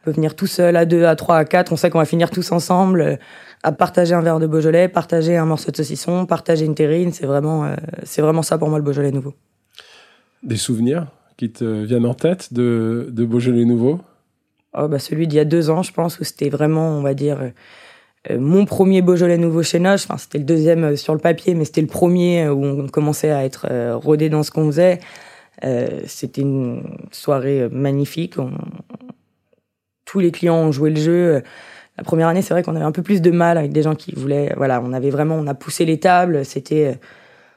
On 0.01 0.05
peut 0.05 0.11
venir 0.11 0.35
tout 0.35 0.47
seul, 0.47 0.75
à 0.75 0.85
deux, 0.85 1.05
à 1.05 1.15
trois, 1.15 1.37
à 1.37 1.45
quatre. 1.45 1.71
On 1.71 1.75
sait 1.75 1.89
qu'on 1.89 1.99
va 1.99 2.05
finir 2.05 2.31
tous 2.31 2.51
ensemble 2.51 3.19
à 3.63 3.71
partager 3.71 4.15
un 4.15 4.21
verre 4.21 4.39
de 4.39 4.47
Beaujolais, 4.47 4.87
partager 4.87 5.37
un 5.37 5.45
morceau 5.45 5.71
de 5.71 5.77
saucisson, 5.77 6.25
partager 6.25 6.65
une 6.65 6.73
terrine. 6.73 7.11
C'est 7.11 7.27
vraiment, 7.27 7.75
c'est 8.03 8.23
vraiment 8.23 8.41
ça 8.41 8.57
pour 8.57 8.69
moi 8.69 8.79
le 8.79 8.83
Beaujolais 8.83 9.11
nouveau. 9.11 9.35
Des 10.41 10.57
souvenirs 10.57 11.05
qui 11.37 11.51
te 11.51 11.83
viennent 11.83 12.05
en 12.05 12.15
tête 12.15 12.53
de, 12.53 13.09
de 13.11 13.25
Beaujolais 13.25 13.65
nouveau? 13.65 13.99
Oh, 14.77 14.87
bah, 14.87 14.99
Celui 14.99 15.27
d'il 15.27 15.37
y 15.37 15.39
a 15.39 15.45
deux 15.45 15.69
ans, 15.69 15.83
je 15.83 15.91
pense, 15.91 16.19
où 16.19 16.23
c'était 16.23 16.49
vraiment, 16.49 16.89
on 16.97 17.01
va 17.01 17.13
dire, 17.13 17.51
euh, 18.29 18.39
mon 18.39 18.65
premier 18.65 19.01
Beaujolais 19.01 19.37
nouveau 19.37 19.63
chez 19.63 19.79
Noche. 19.79 20.03
Enfin, 20.05 20.17
c'était 20.17 20.37
le 20.37 20.43
deuxième 20.43 20.83
euh, 20.83 20.95
sur 20.95 21.13
le 21.13 21.19
papier, 21.19 21.55
mais 21.55 21.65
c'était 21.65 21.81
le 21.81 21.87
premier 21.87 22.43
euh, 22.43 22.53
où 22.53 22.63
on 22.63 22.87
commençait 22.87 23.31
à 23.31 23.43
être 23.43 23.67
rodé 23.95 24.29
dans 24.29 24.43
ce 24.43 24.51
qu'on 24.51 24.67
faisait. 24.67 24.99
c'était 26.05 26.41
une 26.41 26.83
soirée 27.11 27.67
magnifique. 27.71 28.35
Tous 30.05 30.19
les 30.19 30.31
clients 30.31 30.57
ont 30.57 30.71
joué 30.71 30.89
le 30.89 30.99
jeu. 30.99 31.43
La 31.97 32.03
première 32.03 32.27
année, 32.27 32.41
c'est 32.41 32.53
vrai 32.53 32.63
qu'on 32.63 32.75
avait 32.75 32.85
un 32.85 32.91
peu 32.91 33.03
plus 33.03 33.21
de 33.21 33.31
mal 33.31 33.57
avec 33.57 33.71
des 33.71 33.83
gens 33.83 33.95
qui 33.95 34.13
voulaient. 34.13 34.53
Voilà, 34.57 34.81
on 34.83 34.93
avait 34.93 35.09
vraiment, 35.09 35.35
on 35.35 35.47
a 35.47 35.53
poussé 35.53 35.85
les 35.85 35.99
tables. 35.99 36.45
C'était 36.45 36.97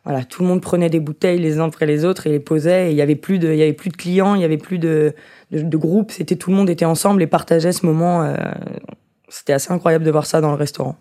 voilà, 0.04 0.22
tout 0.22 0.42
le 0.42 0.48
monde 0.48 0.60
prenait 0.60 0.90
des 0.90 1.00
bouteilles 1.00 1.38
les 1.38 1.58
uns 1.58 1.64
après 1.64 1.86
les 1.86 2.04
autres 2.04 2.26
et 2.26 2.30
les 2.30 2.40
posait. 2.40 2.92
Il 2.92 2.96
y 2.96 3.00
avait 3.00 3.16
plus 3.16 3.38
de, 3.38 3.50
il 3.50 3.56
y 3.56 3.62
avait 3.62 3.72
plus 3.72 3.88
de 3.88 3.96
clients, 3.96 4.34
il 4.34 4.42
y 4.42 4.44
avait 4.44 4.58
plus 4.58 4.78
de, 4.78 5.14
de, 5.50 5.76
groupe. 5.78 6.10
C'était 6.10 6.36
tout 6.36 6.50
le 6.50 6.56
monde 6.56 6.68
était 6.68 6.84
ensemble 6.84 7.22
et 7.22 7.26
partageait 7.26 7.72
ce 7.72 7.86
moment. 7.86 8.22
Euh, 8.22 8.36
c'était 9.28 9.54
assez 9.54 9.72
incroyable 9.72 10.04
de 10.04 10.10
voir 10.10 10.26
ça 10.26 10.42
dans 10.42 10.50
le 10.50 10.56
restaurant. 10.56 10.96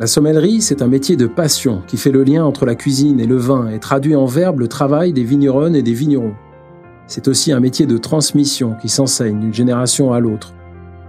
La 0.00 0.08
sommellerie, 0.08 0.60
c'est 0.60 0.82
un 0.82 0.88
métier 0.88 1.16
de 1.16 1.26
passion 1.26 1.82
qui 1.86 1.96
fait 1.98 2.10
le 2.10 2.24
lien 2.24 2.44
entre 2.44 2.66
la 2.66 2.74
cuisine 2.74 3.20
et 3.20 3.26
le 3.26 3.36
vin 3.36 3.68
et 3.68 3.78
traduit 3.78 4.16
en 4.16 4.26
verbe 4.26 4.60
le 4.60 4.68
travail 4.68 5.12
des 5.12 5.24
vigneronnes 5.24 5.76
et 5.76 5.82
des 5.82 5.94
vignerons. 5.94 6.34
C'est 7.08 7.26
aussi 7.26 7.52
un 7.52 7.60
métier 7.60 7.86
de 7.86 7.96
transmission 7.96 8.74
qui 8.74 8.90
s'enseigne 8.90 9.40
d'une 9.40 9.54
génération 9.54 10.12
à 10.12 10.20
l'autre. 10.20 10.52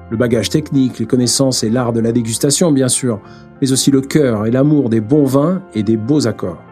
Le 0.09 0.15
bagage 0.15 0.49
technique, 0.49 0.97
les 0.97 1.05
connaissances 1.05 1.61
et 1.65 1.69
l'art 1.69 1.91
de 1.91 1.99
la 1.99 2.13
dégustation, 2.13 2.71
bien 2.71 2.87
sûr, 2.87 3.19
mais 3.61 3.73
aussi 3.73 3.91
le 3.91 3.99
cœur 3.99 4.45
et 4.45 4.51
l'amour 4.51 4.89
des 4.89 5.01
bons 5.01 5.25
vins 5.25 5.61
et 5.75 5.83
des 5.83 5.97
beaux 5.97 6.25
accords. 6.25 6.63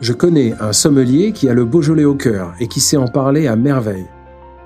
Je 0.00 0.12
connais 0.12 0.54
un 0.60 0.72
sommelier 0.72 1.30
qui 1.30 1.48
a 1.48 1.54
le 1.54 1.64
Beaujolais 1.64 2.04
au 2.04 2.16
cœur 2.16 2.52
et 2.58 2.66
qui 2.66 2.80
sait 2.80 2.96
en 2.96 3.06
parler 3.06 3.46
à 3.46 3.54
merveille. 3.54 4.06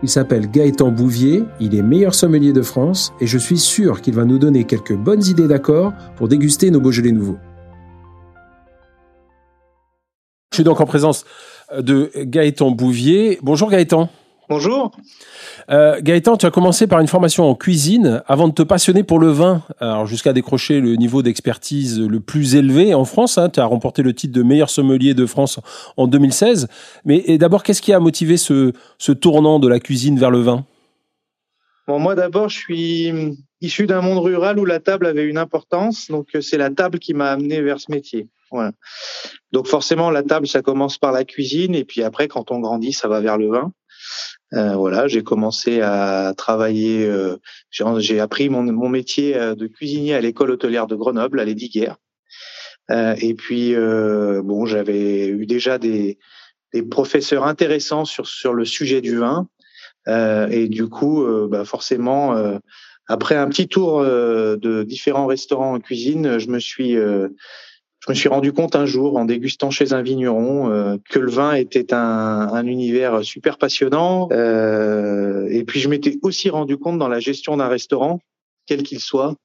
Il 0.03 0.09
s'appelle 0.09 0.51
Gaëtan 0.51 0.91
Bouvier, 0.91 1.45
il 1.61 1.75
est 1.75 1.83
meilleur 1.83 2.15
sommelier 2.15 2.55
de 2.55 2.63
France 2.63 3.13
et 3.21 3.27
je 3.27 3.37
suis 3.37 3.59
sûr 3.59 4.01
qu'il 4.01 4.15
va 4.15 4.25
nous 4.25 4.39
donner 4.39 4.65
quelques 4.65 4.97
bonnes 4.97 5.23
idées 5.25 5.49
d'accords 5.49 5.93
pour 6.17 6.29
déguster 6.29 6.71
nos 6.71 6.81
Beaujolais 6.81 7.13
nouveaux. 7.13 7.39
Je 10.51 10.57
suis 10.57 10.65
donc 10.65 10.81
en 10.81 10.87
présence 10.87 11.27
de 11.79 12.11
Gaëtan 12.17 12.71
Bouvier. 12.71 13.39
Bonjour 13.43 13.71
Gaëtan. 13.71 14.09
Bonjour. 14.51 14.91
Euh, 15.71 16.01
Gaëtan, 16.03 16.37
tu 16.37 16.45
as 16.45 16.51
commencé 16.51 16.89
par 16.89 16.99
une 16.99 17.07
formation 17.07 17.49
en 17.49 17.55
cuisine 17.55 18.23
avant 18.27 18.49
de 18.49 18.53
te 18.53 18.63
passionner 18.63 19.05
pour 19.05 19.21
le 19.21 19.29
vin, 19.29 19.63
alors 19.79 20.07
jusqu'à 20.07 20.33
décrocher 20.33 20.81
le 20.81 20.97
niveau 20.97 21.23
d'expertise 21.23 22.01
le 22.01 22.19
plus 22.19 22.57
élevé 22.57 22.93
en 22.93 23.05
France. 23.05 23.39
Hein. 23.39 23.49
tu 23.49 23.61
as 23.61 23.65
remporté 23.65 24.03
le 24.03 24.13
titre 24.13 24.35
de 24.35 24.43
meilleur 24.43 24.69
sommelier 24.69 25.15
de 25.15 25.25
France 25.25 25.61
en 25.97 26.09
2016. 26.09 26.67
Mais 27.05 27.39
d'abord, 27.39 27.63
qu'est-ce 27.63 27.81
qui 27.81 27.93
a 27.93 28.01
motivé 28.01 28.37
ce, 28.37 28.73
ce 28.99 29.13
tournant 29.13 29.61
de 29.61 29.69
la 29.69 29.79
cuisine 29.79 30.19
vers 30.19 30.33
le 30.33 30.41
vin? 30.41 30.65
Bon, 31.87 32.01
moi 32.01 32.17
d'abord, 32.17 32.49
je 32.49 32.59
suis 32.59 33.13
issu 33.61 33.87
d'un 33.87 34.01
monde 34.01 34.19
rural 34.19 34.59
où 34.59 34.65
la 34.65 34.81
table 34.81 35.07
avait 35.07 35.29
une 35.29 35.39
importance, 35.39 36.11
donc 36.11 36.29
euh, 36.35 36.41
c'est 36.41 36.59
la 36.59 36.71
table 36.71 36.99
qui 36.99 37.15
m'a 37.15 37.31
amené 37.31 37.61
vers 37.61 37.79
ce 37.79 37.93
métier. 37.93 38.29
Donc 39.53 39.67
forcément, 39.67 40.11
la 40.11 40.23
table, 40.23 40.47
ça 40.47 40.63
commence 40.63 40.99
par 40.99 41.13
la 41.13 41.25
cuisine, 41.25 41.75
et 41.75 41.85
puis 41.85 42.03
après, 42.03 42.29
quand 42.29 42.51
on 42.51 42.61
grandit, 42.61 42.93
ça 42.93 43.09
va 43.09 43.21
vers 43.21 43.39
le 43.39 43.49
vin. 43.51 43.73
Euh, 44.55 44.75
voilà, 44.75 45.07
j'ai 45.07 45.23
commencé 45.23 45.81
à 45.81 46.35
travailler. 46.37 47.07
Euh, 47.07 47.37
j'ai 47.71 48.21
appris 48.21 48.49
mon, 48.49 48.63
mon, 48.63 48.89
métier 48.89 49.37
euh, 49.37 49.55
de 49.55 49.67
cuisinier 49.67 50.15
à 50.15 50.21
l'école 50.21 50.51
hôtelière 50.51 50.87
de 50.87 50.97
Grenoble, 50.97 51.41
à 51.41 51.45
l'Ediguerre. 51.45 51.97
Euh, 52.91 53.15
et 53.21 53.35
puis, 53.35 53.75
bon, 53.77 54.67
j'avais 54.67 55.29
eu 55.29 55.47
déjà 55.47 55.79
des, 55.79 56.19
des, 56.73 56.83
professeurs 56.83 57.47
intéressants 57.47 58.05
sur 58.05 58.27
sur 58.27 58.53
le 58.53 58.65
sujet 58.65 59.01
du 59.01 59.19
vin. 59.19 59.49
et 60.09 60.69
du 60.69 60.89
coup, 60.89 61.25
bah 61.49 61.65
forcément, 61.65 62.35
après 63.07 63.37
un 63.37 63.49
petit 63.49 63.69
tour 63.69 64.03
de 64.03 64.83
différents 64.83 65.27
restaurants 65.27 65.75
en 65.75 65.81
cuisine, 65.81 66.39
je 66.39 66.49
me 66.49 66.59
suis 66.59 66.97
je 68.01 68.11
me 68.11 68.15
suis 68.15 68.29
rendu 68.31 68.53
compte 68.53 68.77
un 68.77 68.87
jour 68.87 69.17
en 69.17 69.27
dégustant 69.27 69.71
chez 69.71 69.93
un 69.93 70.01
vigneron 70.01 70.71
euh, 70.71 70.97
que 71.11 71.19
le 71.19 71.31
vin 71.31 71.53
était 71.53 71.93
un, 71.93 71.99
un 71.99 72.67
univers 72.67 73.23
super 73.23 73.59
passionnant. 73.59 74.29
Euh, 74.33 75.47
et 75.51 75.65
puis 75.65 75.81
je 75.81 75.89
m'étais 75.89 76.19
aussi 76.23 76.49
rendu 76.49 76.79
compte 76.79 76.99
dans 76.99 77.09
la 77.09 77.21
gestion 77.21 77.59
d'un 77.59 77.69
restaurant, 77.69 78.21
quel 78.67 78.83
qu'il 78.83 79.01
soit, 79.01 79.37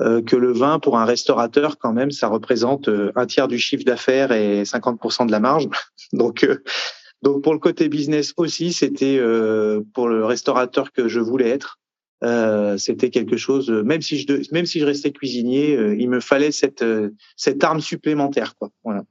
euh, 0.00 0.22
que 0.22 0.34
le 0.34 0.52
vin 0.52 0.80
pour 0.80 0.98
un 0.98 1.04
restaurateur 1.04 1.78
quand 1.78 1.92
même 1.92 2.10
ça 2.10 2.26
représente 2.26 2.90
un 3.14 3.26
tiers 3.26 3.46
du 3.46 3.58
chiffre 3.58 3.84
d'affaires 3.84 4.32
et 4.32 4.64
50% 4.64 5.26
de 5.26 5.32
la 5.32 5.40
marge. 5.40 5.68
donc 6.12 6.46
donc 7.22 7.42
pour 7.42 7.52
le 7.52 7.60
côté 7.60 7.88
business 7.88 8.34
aussi, 8.36 8.72
c'était 8.72 9.20
pour 9.94 10.08
le 10.08 10.26
restaurateur 10.26 10.92
que 10.92 11.06
je 11.06 11.20
voulais 11.20 11.48
être. 11.48 11.78
Euh, 12.24 12.78
c'était 12.78 13.10
quelque 13.10 13.36
chose. 13.36 13.70
Euh, 13.70 13.82
même 13.82 14.00
si 14.00 14.18
je 14.18 14.26
même 14.52 14.66
si 14.66 14.80
je 14.80 14.86
restais 14.86 15.12
cuisinier, 15.12 15.76
euh, 15.76 15.96
il 15.98 16.08
me 16.08 16.20
fallait 16.20 16.52
cette 16.52 16.84
cette 17.36 17.62
arme 17.62 17.80
supplémentaire, 17.80 18.54
quoi. 18.56 18.70
Voilà. 18.82 19.04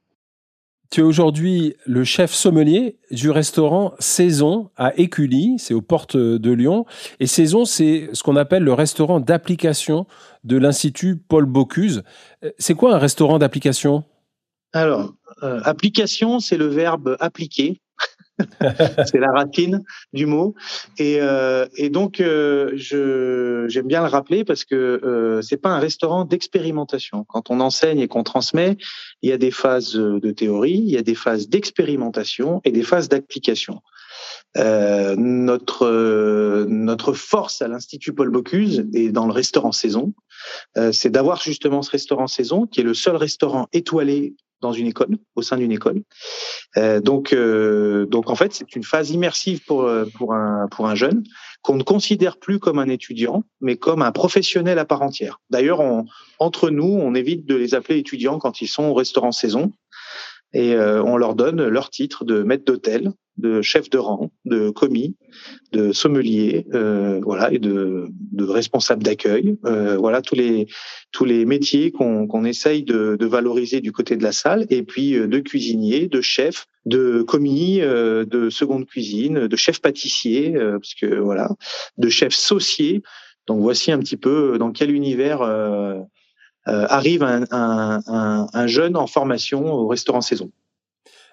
Tu 0.90 1.00
es 1.00 1.04
aujourd'hui 1.04 1.76
le 1.86 2.04
chef 2.04 2.32
sommelier 2.32 2.98
du 3.10 3.32
restaurant 3.32 3.94
Saison 3.98 4.70
à 4.78 4.96
Écully, 5.00 5.56
c'est 5.58 5.74
aux 5.74 5.82
portes 5.82 6.18
de 6.18 6.52
Lyon. 6.52 6.86
Et 7.20 7.26
Saison, 7.26 7.66
c'est 7.66 8.10
ce 8.14 8.22
qu'on 8.22 8.36
appelle 8.36 8.64
le 8.64 8.74
restaurant 8.74 9.20
d'application 9.20 10.06
de 10.44 10.58
l'Institut 10.58 11.18
Paul 11.18 11.46
Bocuse. 11.46 12.04
C'est 12.60 12.76
quoi 12.76 12.94
un 12.94 13.00
restaurant 13.00 13.40
d'application? 13.40 14.04
Alors, 14.72 15.16
application, 15.42 16.40
c'est 16.40 16.58
le 16.58 16.68
verbe 16.68 17.18
appliquer. 17.20 17.82
c'est 19.06 19.20
la 19.20 19.32
racine 19.32 19.84
du 20.12 20.26
mot. 20.26 20.56
Et, 20.98 21.18
euh, 21.22 21.68
et 21.76 21.90
donc, 21.90 22.20
euh, 22.20 22.72
j'aime 22.76 23.88
bien 23.88 24.02
le 24.02 24.08
rappeler 24.08 24.44
parce 24.44 24.66
que 24.66 24.76
euh, 24.76 25.42
c'est 25.42 25.58
pas 25.58 25.70
un 25.70 25.80
restaurant 25.80 26.26
d'expérimentation. 26.26 27.26
Quand 27.26 27.50
on 27.50 27.60
enseigne 27.60 28.00
et 28.00 28.08
qu'on 28.08 28.24
transmet, 28.24 28.78
il 29.22 29.30
y 29.30 29.34
a 29.34 29.38
des 29.38 29.52
phases 29.52 29.94
de 29.94 30.32
théorie, 30.32 30.82
il 30.86 30.92
y 30.92 30.98
a 30.98 31.04
des 31.04 31.16
phases 31.16 31.48
d'expérimentation 31.50 32.62
et 32.64 32.72
des 32.72 32.84
phases 32.84 33.10
d'application. 33.10 33.82
Euh, 34.58 35.16
notre 35.18 36.66
notre 36.70 37.14
force 37.14 37.64
à 37.64 37.68
l'Institut 37.68 38.14
Paul 38.14 38.30
Bocuse 38.30 38.86
et 38.94 39.12
dans 39.12 39.26
le 39.26 39.34
restaurant 39.34 39.72
saison, 39.72 40.14
euh, 40.78 40.92
c'est 40.92 41.10
d'avoir 41.10 41.42
justement 41.42 41.82
ce 41.82 41.90
restaurant 41.90 42.28
saison 42.28 42.68
qui 42.68 42.82
est 42.82 42.84
le 42.84 42.94
seul 42.94 43.16
restaurant 43.16 43.68
étoilé 43.74 44.36
dans 44.64 44.72
une 44.72 44.88
école, 44.88 45.18
au 45.36 45.42
sein 45.44 45.58
d'une 45.58 45.72
école. 45.72 46.02
Euh, 46.78 47.02
donc, 47.02 47.34
euh, 47.34 48.06
donc 48.08 48.30
en 48.30 48.36
fait, 48.36 48.54
c'est 48.54 48.76
une 48.76 48.84
phase 48.84 49.12
immersive 49.12 49.64
pour 49.66 49.84
euh, 49.84 50.06
pour 50.16 50.34
un 50.34 50.68
pour 50.72 50.88
un 50.88 50.96
jeune 50.96 51.24
qu'on 51.62 51.76
ne 51.76 51.84
considère 51.84 52.38
plus 52.38 52.60
comme 52.60 52.80
un 52.80 52.90
étudiant, 52.90 53.44
mais 53.62 53.76
comme 53.76 54.02
un 54.02 54.12
professionnel 54.12 54.80
à 54.80 54.86
part 54.86 55.02
entière. 55.02 55.40
D'ailleurs, 55.50 55.82
entre 56.40 56.70
nous, 56.70 56.98
on 57.08 57.14
évite 57.14 57.46
de 57.46 57.56
les 57.56 57.76
appeler 57.76 58.00
étudiants 58.00 58.40
quand 58.40 58.62
ils 58.62 58.68
sont 58.68 58.84
au 58.84 58.94
restaurant 58.94 59.32
saison, 59.32 59.72
et 60.54 60.76
on 60.78 61.16
leur 61.16 61.36
donne 61.36 61.66
leur 61.66 61.90
titre 61.90 62.26
de 62.26 62.44
maître 62.44 62.66
d'hôtel, 62.66 63.14
de 63.38 63.62
chef 63.62 63.90
de 63.90 63.98
rang, 63.98 64.32
de 64.46 64.70
commis, 64.70 65.16
de 65.72 65.92
sommelier, 65.92 66.66
euh, 66.74 67.20
voilà, 67.24 67.52
et 67.52 67.60
de, 67.60 68.08
de 68.32 68.44
responsable 68.44 69.04
d'accueil. 69.04 69.58
Euh, 69.66 69.98
voilà 69.98 70.22
tous 70.22 70.36
les 70.36 70.68
tous 71.12 71.26
les 71.26 71.46
métiers 71.46 71.92
qu'on 71.92 72.28
qu'on 72.28 72.46
essaye 72.46 72.84
de, 72.84 73.16
de, 73.20 73.26
valoriser 73.26 73.82
du 73.82 73.92
côté 73.92 74.16
de 74.16 74.24
la 74.24 74.32
salle, 74.32 74.66
et 74.70 74.84
puis 74.84 75.16
euh, 75.16 75.28
de 75.28 75.40
cuisinier, 75.40 76.08
de 76.08 76.22
chef, 76.22 76.68
de 76.86 77.24
commis, 77.24 77.82
euh, 77.82 78.26
de 78.26 78.50
seconde 78.50 78.86
cuisine, 78.86 79.48
de 79.48 79.56
chef 79.56 79.82
pâtissier, 79.82 80.56
euh, 80.56 80.74
parce 80.74 80.94
que 80.94 81.16
voilà, 81.16 81.50
de 81.98 82.10
chef 82.10 82.34
saucier. 82.34 83.02
Donc 83.48 83.60
voici 83.62 83.92
un 83.92 84.00
petit 84.00 84.18
peu 84.18 84.58
dans 84.58 84.72
quel 84.72 84.90
univers 84.92 85.42
arrive 86.66 87.24
un, 87.24 87.44
un, 87.52 88.00
un, 88.08 88.48
un 88.54 88.68
jeune 88.68 88.96
en 88.96 89.06
formation 89.06 89.66
au 89.74 89.88
restaurant 89.90 90.22
saison. 90.22 90.50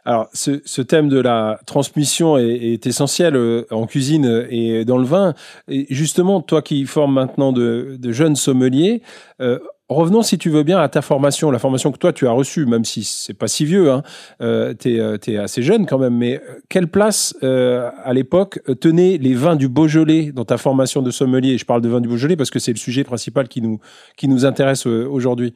Alors, 0.04 0.28
ce, 0.32 0.60
ce, 0.64 0.82
thème 0.82 1.08
de 1.08 1.20
la 1.20 1.60
transmission 1.66 2.38
est, 2.38 2.48
est, 2.48 2.86
essentiel 2.86 3.36
euh, 3.36 3.66
en 3.70 3.86
cuisine 3.86 4.46
et 4.48 4.84
dans 4.84 4.98
le 4.98 5.04
vin. 5.04 5.34
Et 5.68 5.86
justement, 5.90 6.40
toi 6.40 6.62
qui 6.62 6.86
formes 6.86 7.14
maintenant 7.14 7.52
de, 7.52 7.96
de 7.98 8.12
jeunes 8.12 8.36
sommeliers, 8.36 9.02
euh, 9.40 9.58
revenons, 9.90 10.22
si 10.22 10.38
tu 10.38 10.48
veux 10.50 10.62
bien, 10.62 10.78
à 10.78 10.88
ta 10.88 11.02
formation, 11.02 11.50
la 11.50 11.58
formation 11.58 11.92
que 11.92 11.98
toi 11.98 12.12
tu 12.12 12.26
as 12.26 12.30
reçue, 12.30 12.64
même 12.64 12.84
si 12.84 13.04
c'est 13.04 13.34
pas 13.34 13.48
si 13.48 13.64
vieux, 13.64 13.90
hein, 13.90 14.02
euh, 14.40 14.72
tu 14.78 14.96
es, 14.96 15.00
euh, 15.00 15.42
assez 15.42 15.62
jeune 15.62 15.86
quand 15.86 15.98
même, 15.98 16.16
mais 16.16 16.40
quelle 16.68 16.88
place 16.88 17.34
euh, 17.42 17.90
à 18.04 18.14
l'époque 18.14 18.60
tenaient 18.80 19.18
les 19.18 19.34
vins 19.34 19.56
du 19.56 19.68
Beaujolais 19.68 20.32
dans 20.32 20.44
ta 20.44 20.56
formation 20.56 21.02
de 21.02 21.10
sommelier? 21.10 21.58
Je 21.58 21.64
parle 21.64 21.82
de 21.82 21.88
vins 21.88 22.00
du 22.00 22.08
Beaujolais 22.08 22.36
parce 22.36 22.50
que 22.50 22.58
c'est 22.58 22.72
le 22.72 22.78
sujet 22.78 23.04
principal 23.04 23.48
qui 23.48 23.60
nous, 23.60 23.80
qui 24.16 24.28
nous 24.28 24.46
intéresse 24.46 24.86
aujourd'hui. 24.86 25.54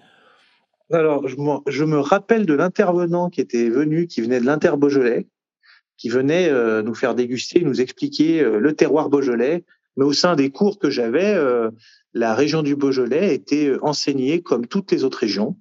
Alors, 0.92 1.26
je, 1.28 1.36
je, 1.68 1.84
me 1.84 1.98
rappelle 1.98 2.46
de 2.46 2.54
l'intervenant 2.54 3.30
qui 3.30 3.40
était 3.40 3.70
venu, 3.70 4.06
qui 4.06 4.20
venait 4.20 4.40
de 4.40 4.46
l'Inter 4.46 4.72
Beaujolais, 4.76 5.26
qui 5.96 6.08
venait 6.08 6.48
euh, 6.48 6.82
nous 6.82 6.94
faire 6.94 7.14
déguster, 7.14 7.60
nous 7.60 7.80
expliquer 7.80 8.40
euh, 8.40 8.58
le 8.58 8.74
terroir 8.74 9.08
Beaujolais. 9.08 9.64
Mais 9.96 10.04
au 10.04 10.12
sein 10.12 10.34
des 10.34 10.50
cours 10.50 10.78
que 10.78 10.90
j'avais, 10.90 11.34
euh, 11.34 11.70
la 12.12 12.34
région 12.34 12.62
du 12.62 12.76
Beaujolais 12.76 13.34
était 13.34 13.68
euh, 13.68 13.78
enseignée 13.82 14.42
comme 14.42 14.66
toutes 14.66 14.90
les 14.92 15.04
autres 15.04 15.18
régions. 15.18 15.56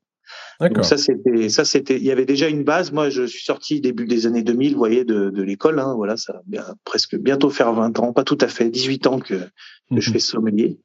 Donc 0.59 0.85
ça 0.85 0.97
c'était 0.97 1.49
ça 1.49 1.65
c'était 1.65 1.97
il 1.97 2.03
y 2.03 2.11
avait 2.11 2.25
déjà 2.25 2.47
une 2.47 2.63
base. 2.63 2.91
Moi 2.91 3.09
je 3.09 3.23
suis 3.23 3.43
sorti 3.43 3.81
début 3.81 4.05
des 4.05 4.25
années 4.25 4.43
2000, 4.43 4.73
vous 4.73 4.77
voyez, 4.77 5.03
de, 5.03 5.29
de 5.29 5.43
l'école. 5.43 5.79
Hein, 5.79 5.93
voilà, 5.95 6.15
ça 6.15 6.41
bien 6.45 6.63
presque 6.85 7.17
bientôt 7.17 7.49
faire 7.49 7.73
20 7.73 7.99
ans, 7.99 8.13
pas 8.13 8.23
tout 8.23 8.37
à 8.39 8.47
fait, 8.47 8.69
18 8.69 9.07
ans 9.07 9.19
que, 9.19 9.33
que 9.35 9.99
je 9.99 10.09
mhm. 10.09 10.13
fais 10.13 10.19
sommelier. 10.19 10.79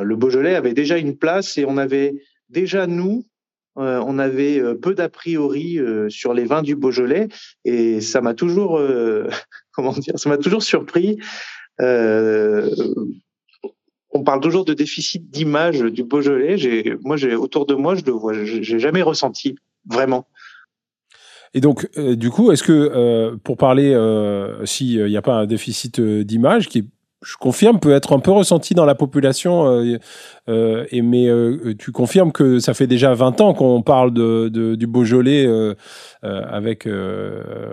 Le 0.00 0.16
Beaujolais 0.16 0.54
avait 0.54 0.74
déjà 0.74 0.96
une 0.96 1.16
place 1.16 1.58
et 1.58 1.64
on 1.64 1.76
avait 1.76 2.14
déjà 2.48 2.86
nous 2.86 3.24
euh, 3.78 4.02
on 4.06 4.18
avait 4.18 4.58
euh, 4.58 4.74
peu 4.74 4.94
d'a 4.94 5.10
priori 5.10 5.78
euh, 5.78 6.08
sur 6.08 6.32
les 6.32 6.44
vins 6.44 6.62
du 6.62 6.76
Beaujolais 6.76 7.28
et 7.64 8.00
ça 8.00 8.22
m'a 8.22 8.32
toujours, 8.34 8.80
comment 9.72 9.92
dire, 9.92 10.18
ça 10.18 10.28
m'a 10.28 10.38
toujours 10.38 10.62
surpris. 10.62 11.18
on 11.78 12.64
parle 14.24 14.40
toujours 14.40 14.64
de 14.64 14.72
déficit 14.72 15.30
d'image 15.30 15.80
du 15.80 16.04
Beaujolais. 16.04 16.56
J'ai, 16.56 16.96
moi, 17.04 17.16
autour 17.34 17.66
de 17.66 17.74
moi, 17.74 17.94
je 17.94 18.04
le 18.04 18.12
vois, 18.12 18.32
jamais 18.62 19.02
ressenti 19.02 19.56
vraiment. 19.86 20.26
Et 21.54 21.60
donc, 21.60 21.88
du 21.98 22.30
coup, 22.30 22.50
est-ce 22.52 22.62
que 22.62 23.36
pour 23.36 23.56
parler, 23.56 23.94
s'il 24.64 25.04
n'y 25.04 25.16
a 25.16 25.22
pas 25.22 25.34
un 25.34 25.46
déficit 25.46 26.00
d'image 26.00 26.68
qui 26.68 26.78
est 26.78 26.84
je 27.22 27.36
confirme, 27.36 27.80
peut 27.80 27.92
être 27.92 28.12
un 28.12 28.20
peu 28.20 28.30
ressenti 28.30 28.74
dans 28.74 28.84
la 28.84 28.94
population. 28.94 29.66
Euh, 29.66 29.98
euh, 30.48 30.86
et, 30.90 31.02
mais 31.02 31.28
euh, 31.28 31.74
tu 31.78 31.90
confirmes 31.90 32.30
que 32.30 32.58
ça 32.58 32.74
fait 32.74 32.86
déjà 32.86 33.14
20 33.14 33.40
ans 33.40 33.54
qu'on 33.54 33.82
parle 33.82 34.12
de, 34.12 34.48
du 34.48 34.86
Beaujolais, 34.86 35.46
avec 36.22 36.86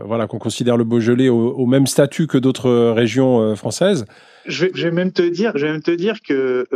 voilà, 0.05 0.27
qu'on 0.27 0.39
considère 0.39 0.77
le 0.77 0.83
Beaujolais 0.83 1.29
au, 1.29 1.51
au 1.53 1.65
même 1.65 1.88
statut 1.88 2.27
que 2.27 2.38
d'autres 2.38 2.91
régions 2.91 3.55
françaises. 3.55 4.05
Je 4.45 4.65
vais, 4.65 4.71
je 4.73 4.88
vais, 4.88 4.91
même 4.91 5.12
te 5.12 5.21
dire, 5.21 5.53
je 5.55 5.65
vais 5.65 5.71
même 5.71 5.83
te 5.83 5.91
dire 5.91 6.21
que 6.21 6.67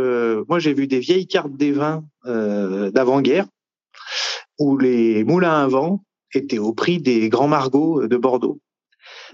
moi 0.48 0.58
j'ai 0.58 0.74
vu 0.74 0.86
des 0.86 1.00
vieilles 1.00 1.26
cartes 1.26 1.56
des 1.56 1.72
vins 1.72 2.04
d'avant-guerre 2.24 3.46
où 4.58 4.76
les 4.76 5.24
moulins 5.24 5.64
à 5.64 5.66
vent 5.68 6.02
étaient 6.34 6.58
au 6.58 6.72
prix 6.72 6.98
des 7.00 7.28
grands 7.28 7.48
margots 7.48 8.06
de 8.06 8.16
Bordeaux. 8.16 8.60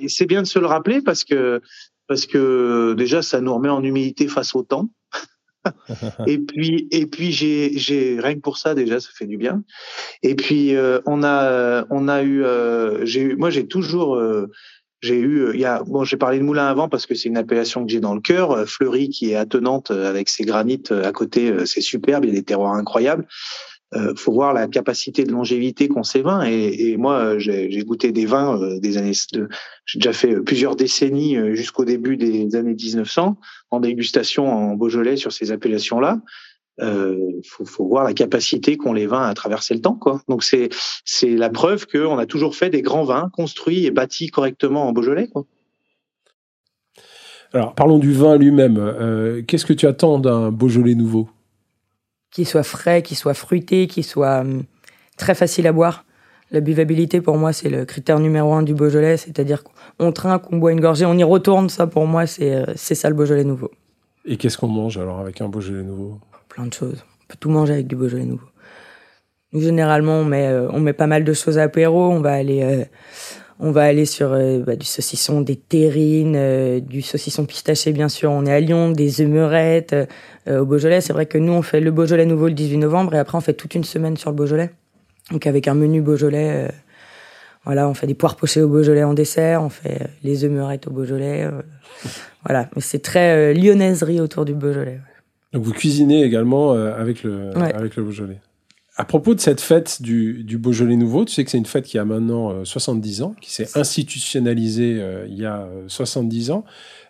Et 0.00 0.08
c'est 0.08 0.26
bien 0.26 0.42
de 0.42 0.46
se 0.46 0.58
le 0.58 0.66
rappeler 0.66 1.00
parce 1.00 1.24
que 1.24 1.60
parce 2.06 2.26
que 2.26 2.94
déjà 2.94 3.22
ça 3.22 3.40
nous 3.40 3.54
remet 3.54 3.68
en 3.68 3.82
humilité 3.82 4.28
face 4.28 4.54
au 4.54 4.62
temps. 4.62 4.88
et 6.26 6.38
puis 6.38 6.88
et 6.90 7.06
puis 7.06 7.32
j'ai 7.32 7.76
j'ai 7.78 8.20
rien 8.20 8.34
que 8.34 8.40
pour 8.40 8.58
ça 8.58 8.74
déjà 8.74 9.00
ça 9.00 9.08
fait 9.14 9.26
du 9.26 9.36
bien. 9.36 9.62
Et 10.22 10.34
puis 10.34 10.74
euh, 10.74 11.00
on 11.06 11.22
a 11.24 11.86
on 11.90 12.08
a 12.08 12.22
eu 12.22 12.44
euh, 12.44 13.04
j'ai 13.06 13.20
eu 13.20 13.36
moi 13.36 13.50
j'ai 13.50 13.66
toujours 13.66 14.16
euh, 14.16 14.50
j'ai 15.00 15.18
eu 15.18 15.52
il 15.54 15.60
y 15.60 15.64
a 15.64 15.82
bon 15.82 16.04
j'ai 16.04 16.16
parlé 16.16 16.38
de 16.38 16.44
moulin 16.44 16.66
à 16.66 16.74
vent 16.74 16.88
parce 16.88 17.06
que 17.06 17.14
c'est 17.14 17.28
une 17.28 17.36
appellation 17.36 17.84
que 17.84 17.90
j'ai 17.90 18.00
dans 18.00 18.14
le 18.14 18.20
cœur 18.20 18.68
Fleury 18.68 19.08
qui 19.08 19.30
est 19.30 19.36
attenante 19.36 19.90
avec 19.90 20.28
ses 20.28 20.44
granites 20.44 20.92
à 20.92 21.12
côté 21.12 21.66
c'est 21.66 21.80
superbe 21.80 22.24
il 22.24 22.28
y 22.28 22.32
a 22.32 22.36
des 22.36 22.44
terroirs 22.44 22.74
incroyables 22.74 23.26
euh, 23.94 24.14
faut 24.16 24.32
voir 24.32 24.52
la 24.52 24.66
capacité 24.66 25.24
de 25.24 25.32
longévité 25.32 25.88
qu'ont 25.88 26.02
ces 26.02 26.22
vins. 26.22 26.42
Et, 26.42 26.96
moi, 26.96 27.38
j'ai 27.38 27.84
goûté 27.84 28.12
des 28.12 28.26
vins 28.26 28.60
euh, 28.60 28.78
des 28.80 28.96
années. 28.96 29.12
De, 29.32 29.48
j'ai 29.86 29.98
déjà 29.98 30.12
fait 30.12 30.40
plusieurs 30.40 30.76
décennies 30.76 31.36
euh, 31.36 31.54
jusqu'au 31.54 31.84
début 31.84 32.16
des 32.16 32.56
années 32.56 32.74
1900 32.74 33.36
en 33.70 33.80
dégustation 33.80 34.46
en 34.46 34.74
Beaujolais 34.74 35.16
sur 35.16 35.32
ces 35.32 35.52
appellations-là. 35.52 36.20
Euh, 36.80 37.40
faut, 37.44 37.86
voir 37.86 38.02
la 38.02 38.14
capacité 38.14 38.76
qu'ont 38.76 38.92
les 38.92 39.06
vins 39.06 39.22
à 39.22 39.34
traverser 39.34 39.74
le 39.74 39.80
temps, 39.80 39.94
quoi. 39.94 40.22
Donc 40.28 40.42
c'est 40.42 40.70
c'est 41.04 41.30
la 41.30 41.48
preuve 41.48 41.86
qu'on 41.86 42.18
a 42.18 42.26
toujours 42.26 42.56
fait 42.56 42.68
des 42.68 42.82
grands 42.82 43.04
vins 43.04 43.30
construits 43.32 43.86
et 43.86 43.92
bâtis 43.92 44.26
correctement 44.28 44.88
en 44.88 44.92
Beaujolais, 44.92 45.28
quoi. 45.28 45.44
Alors 47.52 47.76
parlons 47.76 47.98
du 48.00 48.12
vin 48.12 48.36
lui-même. 48.36 48.78
Euh, 48.78 49.42
Qu'est-ce 49.46 49.66
que 49.66 49.72
tu 49.72 49.86
attends 49.86 50.18
d'un 50.18 50.50
Beaujolais 50.50 50.96
nouveau? 50.96 51.28
Qu'il 52.34 52.46
soit 52.46 52.64
frais, 52.64 53.00
qu'il 53.00 53.16
soit 53.16 53.32
fruité, 53.32 53.86
qu'il 53.86 54.04
soit 54.04 54.40
hum, 54.40 54.64
très 55.16 55.34
facile 55.34 55.66
à 55.66 55.72
boire. 55.72 56.04
La 56.50 56.60
buvabilité, 56.60 57.20
pour 57.20 57.38
moi, 57.38 57.52
c'est 57.52 57.70
le 57.70 57.84
critère 57.86 58.20
numéro 58.20 58.52
un 58.52 58.62
du 58.62 58.74
Beaujolais, 58.74 59.16
c'est-à-dire 59.16 59.64
qu'on 59.64 60.12
trinque, 60.12 60.52
on 60.52 60.58
boit 60.58 60.72
une 60.72 60.80
gorgée, 60.80 61.06
on 61.06 61.16
y 61.16 61.24
retourne. 61.24 61.70
Ça, 61.70 61.86
pour 61.86 62.06
moi, 62.06 62.26
c'est 62.26 62.54
euh, 62.54 62.66
c'est 62.74 62.94
ça 62.94 63.08
le 63.08 63.14
Beaujolais 63.14 63.44
nouveau. 63.44 63.70
Et 64.26 64.36
qu'est-ce 64.36 64.58
qu'on 64.58 64.68
mange 64.68 64.98
alors 64.98 65.20
avec 65.20 65.40
un 65.40 65.48
Beaujolais 65.48 65.84
nouveau? 65.84 66.18
Plein 66.48 66.66
de 66.66 66.72
choses. 66.74 67.04
On 67.22 67.26
peut 67.28 67.36
tout 67.38 67.50
manger 67.50 67.74
avec 67.74 67.86
du 67.86 67.96
Beaujolais 67.96 68.24
nouveau. 68.24 68.48
généralement, 69.52 70.18
on 70.18 70.24
met, 70.24 70.48
euh, 70.48 70.68
on 70.72 70.80
met 70.80 70.92
pas 70.92 71.06
mal 71.06 71.24
de 71.24 71.32
choses 71.32 71.56
à 71.56 71.62
apéro. 71.62 72.10
On 72.10 72.20
va 72.20 72.32
aller 72.32 72.62
euh, 72.62 72.84
on 73.60 73.70
va 73.70 73.84
aller 73.84 74.04
sur 74.04 74.32
euh, 74.32 74.60
bah, 74.60 74.76
du 74.76 74.86
saucisson, 74.86 75.40
des 75.40 75.56
terrines, 75.56 76.34
euh, 76.36 76.80
du 76.80 77.02
saucisson 77.02 77.46
pistaché 77.46 77.92
bien 77.92 78.08
sûr. 78.08 78.30
On 78.30 78.46
est 78.46 78.52
à 78.52 78.60
Lyon, 78.60 78.90
des 78.90 79.20
œumerettes 79.20 79.94
euh, 80.48 80.60
au 80.60 80.66
Beaujolais. 80.66 81.00
C'est 81.00 81.12
vrai 81.12 81.26
que 81.26 81.38
nous 81.38 81.52
on 81.52 81.62
fait 81.62 81.80
le 81.80 81.90
Beaujolais 81.90 82.26
nouveau 82.26 82.48
le 82.48 82.54
18 82.54 82.78
novembre 82.78 83.14
et 83.14 83.18
après 83.18 83.38
on 83.38 83.40
fait 83.40 83.54
toute 83.54 83.74
une 83.74 83.84
semaine 83.84 84.16
sur 84.16 84.30
le 84.30 84.36
Beaujolais. 84.36 84.70
Donc 85.30 85.46
avec 85.46 85.68
un 85.68 85.74
menu 85.74 86.02
Beaujolais, 86.02 86.68
voilà, 87.64 87.88
on 87.88 87.94
fait 87.94 88.06
des 88.06 88.14
poires 88.14 88.36
pochées 88.36 88.60
au 88.60 88.68
Beaujolais 88.68 89.04
en 89.04 89.14
dessert, 89.14 89.62
on 89.62 89.70
fait 89.70 90.10
les 90.22 90.44
œumerettes 90.44 90.86
au 90.86 90.90
Beaujolais. 90.90 91.48
voilà, 92.44 92.68
mais 92.74 92.82
c'est 92.82 92.98
très 92.98 93.54
lyonnaiserie 93.54 94.20
autour 94.20 94.44
du 94.44 94.52
Beaujolais. 94.52 95.00
Donc 95.54 95.62
vous 95.62 95.72
cuisinez 95.72 96.24
également 96.24 96.72
avec 96.72 97.22
le 97.22 97.56
avec 97.56 97.96
le 97.96 98.02
Beaujolais 98.02 98.40
à 98.96 99.04
propos 99.04 99.34
de 99.34 99.40
cette 99.40 99.60
fête 99.60 100.02
du, 100.02 100.44
du, 100.44 100.56
Beaujolais 100.56 100.96
nouveau, 100.96 101.24
tu 101.24 101.32
sais 101.32 101.44
que 101.44 101.50
c'est 101.50 101.58
une 101.58 101.66
fête 101.66 101.84
qui 101.84 101.98
a 101.98 102.04
maintenant 102.04 102.64
70 102.64 103.20
euh, 103.20 103.24
ans, 103.24 103.34
qui 103.40 103.52
s'est 103.52 103.76
institutionnalisée 103.76 104.98
euh, 105.00 105.26
il 105.28 105.36
y 105.36 105.46
a 105.46 105.68
70 105.88 106.50
euh, 106.50 106.54
ans. 106.54 106.64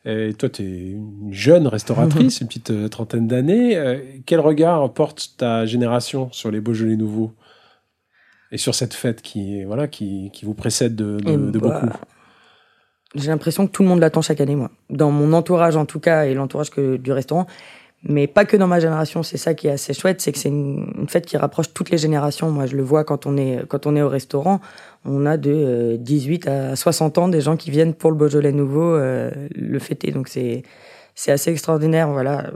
Et 0.07 0.33
toi, 0.35 0.49
tu 0.49 0.63
es 0.63 0.91
une 0.93 1.33
jeune 1.33 1.67
restauratrice, 1.67 2.41
une 2.43 2.47
petite 2.47 2.91
trentaine 2.91 3.27
d'années. 3.27 4.01
quel 4.25 4.41
regard 4.41 4.93
porte 4.95 5.35
ta 5.37 5.67
génération 5.67 6.31
sur 6.33 6.51
les 6.51 6.61
Beaujolais 6.61 6.97
nouveaux 6.97 7.33
et 8.51 8.59
sur 8.59 8.75
cette 8.75 8.95
fête 8.95 9.21
qui, 9.21 9.65
voilà, 9.65 9.87
qui, 9.87 10.31
qui 10.33 10.47
vous 10.47 10.55
précède 10.55 10.95
de, 10.95 11.19
de, 11.19 11.51
de 11.51 11.59
bah, 11.59 11.81
beaucoup? 11.81 11.97
j'ai 13.15 13.29
l'impression 13.29 13.67
que 13.67 13.73
tout 13.73 13.83
le 13.83 13.89
monde 13.89 14.01
l'attend 14.01 14.23
chaque 14.23 14.41
année, 14.41 14.57
moi. 14.57 14.71
Dans 14.91 15.11
mon 15.11 15.33
entourage, 15.33 15.77
en 15.77 15.87
tout 15.87 16.01
cas, 16.01 16.25
et 16.25 16.35
l'entourage 16.35 16.71
du 16.73 17.13
restaurant. 17.13 17.47
Mais 18.07 18.27
pas 18.27 18.45
que 18.45 18.57
dans 18.57 18.67
ma 18.67 18.81
génération. 18.81 19.23
C'est 19.23 19.39
ça 19.39 19.55
qui 19.55 19.67
est 19.67 19.73
assez 19.73 19.95
chouette, 19.95 20.21
c'est 20.21 20.33
que 20.33 20.39
c'est 20.39 20.51
une, 20.51 21.07
fête 21.09 21.25
qui 21.25 21.37
rapproche 21.37 21.73
toutes 21.73 21.91
les 21.91 21.99
générations. 21.99 22.51
Moi, 22.51 22.67
je 22.67 22.77
le 22.77 22.83
vois 22.83 23.05
quand 23.05 23.27
on 23.27 23.37
est, 23.37 23.67
quand 23.67 23.87
on 23.87 23.97
est 23.97 24.03
au 24.03 24.09
restaurant. 24.09 24.61
On 25.07 25.25
a 25.25 25.37
de 25.37 25.97
18 25.99 26.47
euh, 26.47 26.73
à 26.73 26.77
60 26.77 27.19
ans 27.19 27.29
des 27.29 27.41
gens 27.41 27.57
qui 27.57 27.71
viennent 27.71 27.95
pour 27.95 28.11
le 28.11 28.17
Beaujolais 28.17 28.53
nouveau 28.53 28.95
euh, 28.95 29.31
le 29.55 29.79
fêter. 29.79 30.11
Donc 30.11 30.29
c'est, 30.29 30.63
c'est 31.15 31.33
assez 31.33 31.51
extraordinaire. 31.51 32.11
Voilà. 32.11 32.51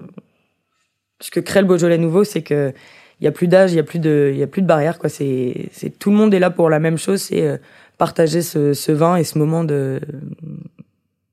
Ce 1.20 1.30
que 1.30 1.40
crée 1.40 1.62
le 1.62 1.66
Beaujolais 1.66 1.98
nouveau, 1.98 2.24
c'est 2.24 2.42
que 2.42 2.72
il 3.20 3.24
y 3.24 3.26
a 3.26 3.32
plus 3.32 3.48
d'âge, 3.48 3.72
il 3.72 3.76
y 3.76 3.80
a 3.80 3.84
plus 3.84 3.98
de, 3.98 4.30
il 4.32 4.38
y 4.38 4.42
a 4.42 4.46
plus 4.46 4.62
de 4.62 4.66
barrières 4.66 4.98
quoi. 4.98 5.08
C'est, 5.08 5.68
c'est 5.72 5.98
tout 5.98 6.10
le 6.10 6.16
monde 6.16 6.32
est 6.34 6.38
là 6.38 6.50
pour 6.50 6.70
la 6.70 6.78
même 6.78 6.98
chose, 6.98 7.22
c'est 7.22 7.42
euh, 7.42 7.56
partager 7.96 8.42
ce, 8.42 8.74
ce, 8.74 8.92
vin 8.92 9.16
et 9.16 9.24
ce 9.24 9.38
moment 9.38 9.64
de, 9.64 10.00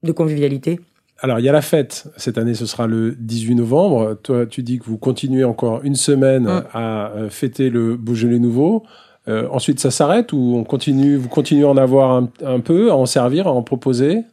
de 0.03 0.11
convivialité. 0.11 0.79
Alors, 1.19 1.39
il 1.39 1.45
y 1.45 1.49
a 1.49 1.51
la 1.51 1.61
fête. 1.61 2.07
Cette 2.17 2.37
année, 2.37 2.53
ce 2.53 2.65
sera 2.65 2.87
le 2.87 3.15
18 3.17 3.55
novembre. 3.55 4.17
Toi, 4.21 4.45
tu 4.45 4.63
dis 4.63 4.79
que 4.79 4.85
vous 4.85 4.97
continuez 4.97 5.43
encore 5.43 5.81
une 5.83 5.95
semaine 5.95 6.43
mm. 6.43 6.63
à 6.73 7.11
euh, 7.11 7.29
fêter 7.29 7.69
le 7.69 7.95
Beaujolais 7.95 8.39
nouveau. 8.39 8.83
Euh, 9.27 9.47
ensuite, 9.51 9.79
ça 9.79 9.91
s'arrête 9.91 10.33
ou 10.33 10.55
on 10.55 10.63
continue, 10.63 11.15
vous 11.15 11.29
continuez 11.29 11.63
à 11.63 11.69
en 11.69 11.77
avoir 11.77 12.11
un, 12.11 12.29
un, 12.43 12.59
peu, 12.59 12.91
à 12.91 12.95
en 12.95 13.05
servir, 13.05 13.47
à 13.47 13.51
en 13.51 13.63
proposer? 13.63 14.23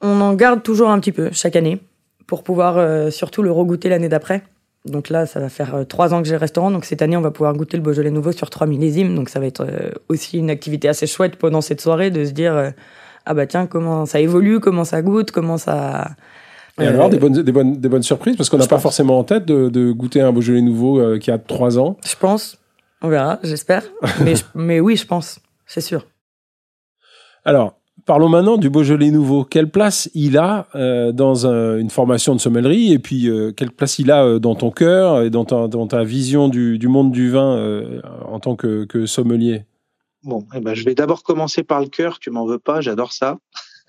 On 0.00 0.20
en 0.20 0.34
garde 0.34 0.62
toujours 0.62 0.90
un 0.90 0.98
petit 0.98 1.12
peu 1.12 1.28
chaque 1.32 1.56
année 1.56 1.78
pour 2.26 2.42
pouvoir 2.42 3.12
surtout 3.12 3.42
le 3.42 3.50
regoûter 3.50 3.88
l'année 3.88 4.08
d'après. 4.08 4.42
Donc 4.86 5.10
là, 5.10 5.26
ça 5.26 5.40
va 5.40 5.48
faire 5.48 5.74
euh, 5.74 5.84
trois 5.84 6.14
ans 6.14 6.22
que 6.22 6.28
j'ai 6.28 6.34
le 6.34 6.40
restaurant. 6.40 6.70
Donc 6.70 6.84
cette 6.84 7.02
année, 7.02 7.16
on 7.16 7.20
va 7.20 7.30
pouvoir 7.30 7.54
goûter 7.54 7.76
le 7.76 7.82
Beaujolais 7.82 8.10
nouveau 8.10 8.32
sur 8.32 8.48
trois 8.48 8.66
millésimes. 8.66 9.14
Donc 9.14 9.28
ça 9.28 9.40
va 9.40 9.46
être 9.46 9.64
euh, 9.64 9.90
aussi 10.08 10.38
une 10.38 10.50
activité 10.50 10.88
assez 10.88 11.06
chouette 11.06 11.36
pendant 11.36 11.60
cette 11.60 11.80
soirée 11.80 12.10
de 12.10 12.24
se 12.24 12.30
dire 12.30 12.56
euh, 12.56 12.70
ah 13.26 13.34
bah 13.34 13.46
tiens 13.46 13.66
comment 13.66 14.06
ça 14.06 14.20
évolue, 14.20 14.60
comment 14.60 14.84
ça 14.84 15.02
goûte, 15.02 15.30
comment 15.30 15.58
ça. 15.58 16.10
Et 16.80 16.86
alors 16.86 17.10
des 17.10 17.18
bonnes, 17.18 17.42
des 17.42 17.52
bonnes, 17.52 17.78
des 17.78 17.88
bonnes 17.88 18.02
surprises 18.02 18.36
parce 18.36 18.48
qu'on 18.48 18.56
n'a 18.56 18.66
pas 18.66 18.78
forcément 18.78 19.18
en 19.18 19.24
tête 19.24 19.44
de, 19.44 19.68
de, 19.68 19.92
goûter 19.92 20.22
un 20.22 20.32
Beaujolais 20.32 20.62
nouveau 20.62 21.18
qui 21.18 21.30
a 21.30 21.38
trois 21.38 21.78
ans. 21.78 21.96
Je 22.06 22.16
pense. 22.16 22.56
On 23.02 23.08
verra, 23.08 23.38
j'espère. 23.42 23.82
mais, 24.24 24.34
mais 24.54 24.80
oui, 24.80 24.96
je 24.96 25.06
pense, 25.06 25.40
c'est 25.66 25.80
sûr. 25.80 26.06
Alors, 27.44 27.80
Parlons 28.06 28.28
maintenant 28.28 28.56
du 28.56 28.70
Beaujolais 28.70 29.10
nouveau. 29.10 29.44
Quelle 29.44 29.68
place 29.70 30.10
il 30.14 30.38
a 30.38 30.66
euh, 30.74 31.12
dans 31.12 31.46
une 31.46 31.90
formation 31.90 32.34
de 32.34 32.40
sommellerie? 32.40 32.92
Et 32.92 32.98
puis 32.98 33.28
euh, 33.28 33.52
quelle 33.52 33.70
place 33.70 33.98
il 33.98 34.10
a 34.10 34.24
euh, 34.24 34.38
dans 34.38 34.54
ton 34.54 34.70
cœur 34.70 35.22
et 35.22 35.30
dans 35.30 35.44
ta, 35.44 36.04
vision 36.04 36.48
du, 36.48 36.78
monde 36.88 37.12
du 37.12 37.30
vin 37.30 37.82
en 38.26 38.40
tant 38.40 38.56
que, 38.56 39.06
sommelier? 39.06 39.64
Bon, 40.22 40.46
eh 40.54 40.60
ben, 40.60 40.74
je 40.74 40.84
vais 40.84 40.94
d'abord 40.94 41.22
commencer 41.22 41.62
par 41.62 41.80
le 41.80 41.88
cœur. 41.88 42.18
Tu 42.18 42.30
m'en 42.30 42.46
veux 42.46 42.58
pas, 42.58 42.80
j'adore 42.80 43.12
ça. 43.12 43.38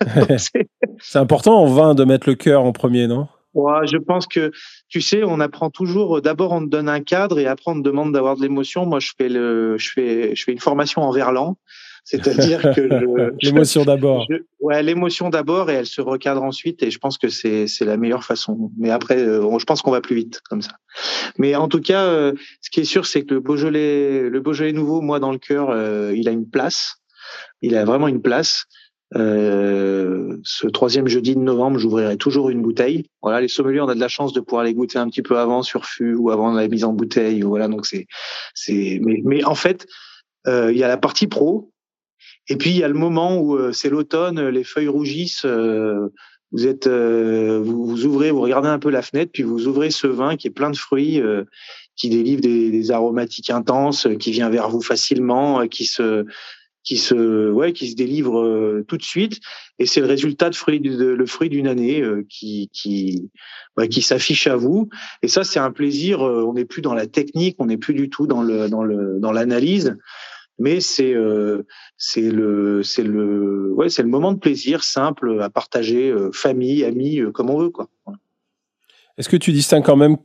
C'est 1.00 1.18
important 1.18 1.60
en 1.60 1.66
vin 1.66 1.94
de 1.94 2.04
mettre 2.04 2.28
le 2.28 2.34
cœur 2.34 2.64
en 2.64 2.72
premier, 2.72 3.06
non? 3.06 3.28
Ouais, 3.54 3.86
je 3.86 3.98
pense 3.98 4.26
que 4.26 4.50
tu 4.88 5.02
sais, 5.02 5.22
on 5.24 5.38
apprend 5.38 5.68
toujours. 5.68 6.22
D'abord, 6.22 6.52
on 6.52 6.60
te 6.60 6.70
donne 6.70 6.88
un 6.88 7.00
cadre 7.00 7.38
et 7.38 7.46
après 7.46 7.70
on 7.70 7.74
te 7.74 7.86
demande 7.86 8.12
d'avoir 8.12 8.36
de 8.36 8.42
l'émotion. 8.42 8.86
Moi, 8.86 8.98
je 8.98 9.12
fais 9.16 9.28
le, 9.28 9.76
je 9.76 9.90
fais, 9.90 10.34
je 10.34 10.44
fais 10.44 10.52
une 10.52 10.58
formation 10.58 11.02
en 11.02 11.10
verlan. 11.10 11.58
C'est-à-dire 12.04 12.62
que 12.74 13.32
l'émotion 13.42 13.84
d'abord. 13.84 14.26
Ouais, 14.60 14.82
l'émotion 14.82 15.30
d'abord 15.30 15.70
et 15.70 15.74
elle 15.74 15.86
se 15.86 16.00
recadre 16.00 16.42
ensuite 16.42 16.82
et 16.82 16.90
je 16.90 16.98
pense 16.98 17.16
que 17.16 17.28
c'est 17.28 17.66
c'est 17.66 17.84
la 17.84 17.96
meilleure 17.96 18.24
façon. 18.24 18.70
Mais 18.76 18.90
après, 18.90 19.18
euh, 19.18 19.58
je 19.58 19.64
pense 19.64 19.82
qu'on 19.82 19.92
va 19.92 20.00
plus 20.00 20.16
vite 20.16 20.40
comme 20.48 20.62
ça. 20.62 20.72
Mais 21.38 21.54
en 21.54 21.68
tout 21.68 21.80
cas, 21.80 22.04
euh, 22.04 22.32
ce 22.60 22.70
qui 22.70 22.80
est 22.80 22.84
sûr, 22.84 23.06
c'est 23.06 23.22
que 23.22 23.34
le 23.34 23.40
Beaujolais, 23.40 24.28
le 24.28 24.40
Beaujolais 24.40 24.72
nouveau, 24.72 25.00
moi 25.00 25.20
dans 25.20 25.32
le 25.32 25.38
cœur, 25.38 25.70
euh, 25.70 26.12
il 26.16 26.28
a 26.28 26.32
une 26.32 26.48
place. 26.48 26.96
Il 27.60 27.76
a 27.76 27.84
vraiment 27.84 28.08
une 28.08 28.20
place. 28.20 28.66
Euh, 29.14 30.38
ce 30.42 30.66
troisième 30.66 31.06
jeudi 31.06 31.34
de 31.34 31.40
novembre, 31.40 31.78
j'ouvrirai 31.78 32.16
toujours 32.16 32.50
une 32.50 32.62
bouteille. 32.62 33.04
Voilà, 33.20 33.40
les 33.40 33.48
sommeliers, 33.48 33.80
on 33.80 33.88
a 33.88 33.94
de 33.94 34.00
la 34.00 34.08
chance 34.08 34.32
de 34.32 34.40
pouvoir 34.40 34.64
les 34.64 34.74
goûter 34.74 34.98
un 34.98 35.08
petit 35.08 35.22
peu 35.22 35.38
avant 35.38 35.62
sur 35.62 35.84
fût 35.84 36.14
ou 36.14 36.30
avant 36.30 36.52
la 36.52 36.66
mise 36.66 36.84
en 36.84 36.92
bouteille. 36.92 37.42
Voilà, 37.42 37.68
donc 37.68 37.86
c'est, 37.86 38.06
c'est. 38.54 39.00
Mais, 39.02 39.20
mais 39.24 39.44
en 39.44 39.54
fait, 39.54 39.86
euh, 40.46 40.72
il 40.72 40.78
y 40.78 40.84
a 40.84 40.88
la 40.88 40.96
partie 40.96 41.26
pro 41.26 41.71
et 42.48 42.56
puis 42.56 42.70
il 42.70 42.76
y 42.76 42.84
a 42.84 42.88
le 42.88 42.94
moment 42.94 43.38
où 43.38 43.56
euh, 43.56 43.72
c'est 43.72 43.90
l'automne, 43.90 44.48
les 44.48 44.64
feuilles 44.64 44.88
rougissent. 44.88 45.44
Euh, 45.44 46.08
vous 46.50 46.66
êtes, 46.66 46.86
euh, 46.86 47.62
vous, 47.64 48.04
ouvrez, 48.04 48.30
vous 48.30 48.42
regardez 48.42 48.68
un 48.68 48.78
peu 48.78 48.90
la 48.90 49.00
fenêtre, 49.00 49.30
puis 49.32 49.42
vous 49.42 49.66
ouvrez 49.66 49.90
ce 49.90 50.06
vin 50.06 50.36
qui 50.36 50.48
est 50.48 50.50
plein 50.50 50.70
de 50.70 50.76
fruits, 50.76 51.22
qui 51.96 52.10
délivre 52.10 52.42
des, 52.42 52.70
des, 52.70 52.90
aromatiques 52.90 53.48
intenses, 53.48 54.06
qui 54.20 54.32
vient 54.32 54.50
vers 54.50 54.68
vous 54.68 54.82
facilement, 54.82 55.66
qui 55.66 55.86
se, 55.86 56.26
qui 56.84 56.98
se, 56.98 57.50
ouais, 57.50 57.72
qui 57.72 57.88
se 57.88 57.96
délivre 57.96 58.82
tout 58.86 58.98
de 58.98 59.02
suite. 59.02 59.40
Et 59.78 59.86
c'est 59.86 60.00
le 60.00 60.06
résultat 60.06 60.50
de 60.50 60.54
fruit, 60.54 60.78
de, 60.78 61.06
le 61.06 61.26
fruit 61.26 61.48
d'une 61.48 61.68
année 61.68 62.04
qui, 62.28 62.68
qui, 62.70 63.30
ouais, 63.78 63.88
qui 63.88 64.02
s'affiche 64.02 64.46
à 64.46 64.56
vous. 64.56 64.90
Et 65.22 65.28
ça, 65.28 65.44
c'est 65.44 65.60
un 65.60 65.70
plaisir. 65.70 66.20
on 66.20 66.52
n'est 66.52 66.66
plus 66.66 66.82
dans 66.82 66.92
la 66.92 67.06
technique, 67.06 67.56
on 67.60 67.66
n'est 67.66 67.78
plus 67.78 67.94
du 67.94 68.10
tout 68.10 68.26
dans 68.26 68.42
le, 68.42 68.68
dans 68.68 68.84
le, 68.84 69.18
dans 69.20 69.32
l'analyse 69.32 69.96
mais 70.58 70.80
c'est 70.80 71.14
euh, 71.14 71.66
c'est 71.96 72.30
le 72.30 72.82
c'est 72.82 73.02
le 73.02 73.72
ouais 73.72 73.88
c'est 73.88 74.02
le 74.02 74.08
moment 74.08 74.32
de 74.32 74.38
plaisir 74.38 74.84
simple 74.84 75.40
à 75.40 75.50
partager 75.50 76.10
euh, 76.10 76.30
famille 76.32 76.84
amis 76.84 77.20
euh, 77.20 77.30
comme 77.30 77.50
on 77.50 77.58
veut 77.58 77.70
quoi. 77.70 77.88
Est-ce 79.18 79.28
que 79.28 79.36
tu 79.36 79.52
distingues 79.52 79.84
quand 79.84 79.96
même 79.96 80.16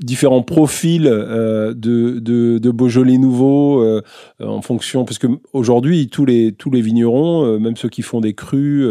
différents 0.00 0.42
profils 0.42 1.06
euh, 1.06 1.72
de, 1.74 2.18
de, 2.18 2.58
de, 2.58 2.70
Beaujolais 2.70 3.18
nouveau 3.18 3.80
euh, 3.80 4.02
en 4.40 4.60
fonction 4.60 5.04
parce 5.04 5.18
que 5.18 5.26
aujourd'hui 5.52 6.08
tous 6.08 6.24
les 6.24 6.52
tous 6.52 6.70
les 6.70 6.82
vignerons 6.82 7.44
euh, 7.44 7.58
même 7.58 7.76
ceux 7.76 7.88
qui 7.88 8.02
font 8.02 8.20
des 8.20 8.34
crus 8.34 8.86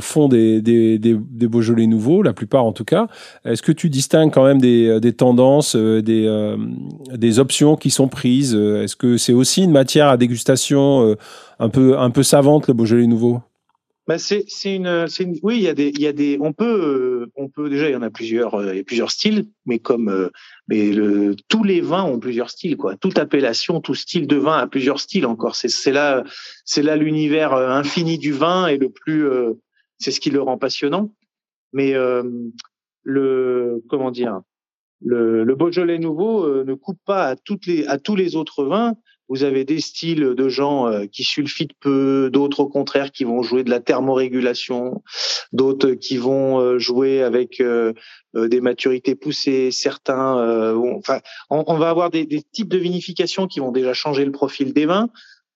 font 0.00 0.28
des, 0.28 0.60
des, 0.60 0.98
des, 0.98 1.16
des, 1.18 1.48
Beaujolais 1.48 1.86
nouveaux 1.86 2.22
la 2.22 2.32
plupart 2.32 2.64
en 2.64 2.72
tout 2.72 2.84
cas. 2.84 3.06
Est-ce 3.44 3.62
que 3.62 3.72
tu 3.72 3.88
distingues 3.88 4.32
quand 4.32 4.44
même 4.44 4.60
des, 4.60 5.00
des 5.00 5.12
tendances 5.12 5.76
des, 5.76 6.56
des 7.14 7.38
options 7.38 7.76
qui 7.76 7.90
sont 7.90 8.08
prises? 8.08 8.54
Est-ce 8.54 8.96
que 8.96 9.16
c'est 9.16 9.32
aussi 9.32 9.62
une 9.62 9.72
matière 9.72 10.08
à 10.08 10.16
dégustation 10.16 11.16
un 11.58 11.68
peu 11.68 11.98
un 11.98 12.10
peu 12.10 12.22
savante 12.22 12.68
le 12.68 12.74
Beaujolais 12.74 13.06
nouveau? 13.06 13.40
Bah 14.08 14.18
c'est 14.18 14.44
une, 14.64 14.86
une, 14.86 15.38
oui 15.44 15.58
il 15.58 15.62
y 15.62 15.68
a 15.68 15.74
des 15.74 15.90
il 15.90 16.00
y 16.00 16.08
a 16.08 16.12
des 16.12 16.36
on 16.40 16.52
peut 16.52 17.28
on 17.36 17.48
peut 17.48 17.70
déjà 17.70 17.88
il 17.88 17.92
y 17.92 17.96
en 17.96 18.02
a 18.02 18.10
plusieurs 18.10 18.54
euh, 18.54 18.74
il 18.74 18.78
y 18.78 18.80
a 18.80 18.84
plusieurs 18.84 19.12
styles 19.12 19.46
mais 19.64 19.78
comme 19.78 20.08
euh, 20.08 20.28
mais 20.66 20.90
le 20.90 21.36
tous 21.48 21.62
les 21.62 21.80
vins 21.80 22.02
ont 22.02 22.18
plusieurs 22.18 22.50
styles 22.50 22.76
quoi. 22.76 22.96
Toute 22.96 23.18
appellation 23.18 23.80
tout 23.80 23.94
style 23.94 24.26
de 24.26 24.36
vin 24.36 24.58
a 24.58 24.66
plusieurs 24.66 24.98
styles 24.98 25.24
encore. 25.24 25.54
C'est 25.54 25.92
là 25.92 26.24
c'est 26.64 26.82
là 26.82 26.96
l'univers 26.96 27.52
euh, 27.52 27.68
infini 27.68 28.18
du 28.18 28.32
vin 28.32 28.66
et 28.66 28.76
le 28.76 28.90
plus 28.90 29.28
c'est 29.98 30.10
ce 30.10 30.18
qui 30.18 30.30
le 30.30 30.42
rend 30.42 30.58
passionnant. 30.58 31.14
Mais 31.72 31.94
le 33.04 33.82
comment 33.88 34.10
dire 34.10 34.40
le, 35.04 35.44
le 35.44 35.54
Beaujolais 35.54 35.98
nouveau 35.98 36.64
ne 36.64 36.74
coupe 36.74 37.00
pas 37.06 37.28
à 37.28 37.36
toutes 37.36 37.66
les 37.66 37.86
à 37.86 37.98
tous 37.98 38.16
les 38.16 38.34
autres 38.34 38.64
vins 38.64 38.96
vous 39.32 39.44
avez 39.44 39.64
des 39.64 39.80
styles 39.80 40.34
de 40.34 40.48
gens 40.50 40.88
euh, 40.88 41.06
qui 41.06 41.24
sulfitent 41.24 41.72
peu, 41.80 42.28
d'autres 42.30 42.60
au 42.60 42.68
contraire 42.68 43.10
qui 43.10 43.24
vont 43.24 43.42
jouer 43.42 43.64
de 43.64 43.70
la 43.70 43.80
thermorégulation, 43.80 45.02
d'autres 45.54 45.92
qui 45.92 46.18
vont 46.18 46.60
euh, 46.60 46.78
jouer 46.78 47.22
avec 47.22 47.58
euh, 47.62 47.94
des 48.34 48.60
maturités 48.60 49.14
poussées. 49.14 49.70
Certains, 49.70 50.74
enfin, 50.98 51.20
on, 51.48 51.78
va 51.78 51.88
avoir 51.88 52.10
des, 52.10 52.26
des 52.26 52.42
types 52.42 52.68
de 52.68 52.76
vinification 52.76 53.46
qui 53.46 53.60
vont 53.60 53.72
déjà 53.72 53.94
changer 53.94 54.26
le 54.26 54.32
profil 54.32 54.74
des 54.74 54.84
vins 54.84 55.08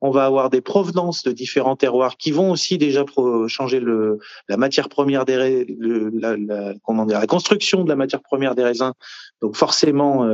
on 0.06 0.10
va 0.10 0.24
avoir 0.24 0.50
des 0.50 0.60
provenances 0.60 1.22
de 1.22 1.32
différents 1.32 1.76
terroirs 1.76 2.16
qui 2.16 2.30
vont 2.30 2.50
aussi 2.50 2.78
déjà 2.78 3.04
changer 3.48 3.80
le, 3.80 4.18
la 4.48 4.56
matière 4.56 4.88
première 4.88 5.24
des 5.24 5.66
la, 5.78 6.36
la, 6.36 6.74
comment 6.84 7.04
dire, 7.04 7.20
la 7.20 7.26
construction 7.26 7.84
de 7.84 7.88
la 7.88 7.96
matière 7.96 8.22
première 8.22 8.54
des 8.54 8.64
raisins. 8.64 8.92
Donc 9.42 9.56
forcément, 9.56 10.24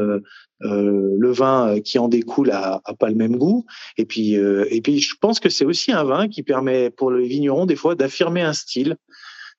euh, 0.65 1.17
le 1.19 1.33
vin 1.33 1.81
qui 1.81 1.99
en 1.99 2.09
découle 2.09 2.51
a, 2.51 2.81
a, 2.85 2.95
pas 2.95 3.09
le 3.09 3.17
même 3.17 3.37
goût. 3.37 3.67
Et 3.97 4.05
puis, 4.05 4.37
euh, 4.37 4.67
et 4.71 4.81
puis, 4.81 5.01
je 5.01 5.15
pense 5.21 5.41
que 5.41 5.49
c'est 5.49 5.65
aussi 5.65 5.91
un 5.91 6.05
vin 6.05 6.29
qui 6.29 6.43
permet 6.43 6.91
pour 6.91 7.11
le 7.11 7.23
vigneron 7.23 7.67
des 7.67 7.77
fois 7.77 7.95
d'affirmer 7.95 8.43
un 8.43 8.53
style, 8.53 8.97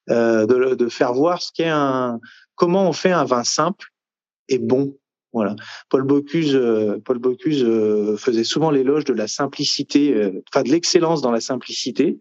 euh, 0.09 0.45
de, 0.45 0.75
de, 0.75 0.89
faire 0.89 1.13
voir 1.13 1.41
ce 1.41 1.51
qu'est 1.53 1.67
un, 1.67 2.19
comment 2.55 2.87
on 2.87 2.93
fait 2.93 3.11
un 3.11 3.25
vin 3.25 3.43
simple 3.43 3.87
et 4.47 4.59
bon. 4.59 4.95
Voilà. 5.33 5.55
Paul 5.89 6.03
Bocuse, 6.03 6.59
Paul 7.03 7.17
Bocuse 7.17 7.65
faisait 8.17 8.43
souvent 8.43 8.69
l'éloge 8.69 9.03
de 9.03 9.13
la 9.13 9.27
simplicité, 9.27 10.31
enfin 10.53 10.61
de 10.63 10.69
l'excellence 10.69 11.21
dans 11.21 11.31
la 11.31 11.41
simplicité. 11.41 12.19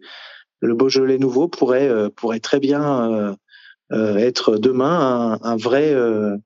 Le 0.61 0.73
Beaujolais 0.73 1.19
nouveau 1.19 1.47
pourrait 1.47 2.09
pourrait 2.15 2.39
très 2.39 2.59
bien 2.59 3.35
euh, 3.93 4.15
être 4.15 4.57
demain 4.57 5.37
un, 5.43 5.55
vrai 5.57 5.93
euh, 5.93 6.37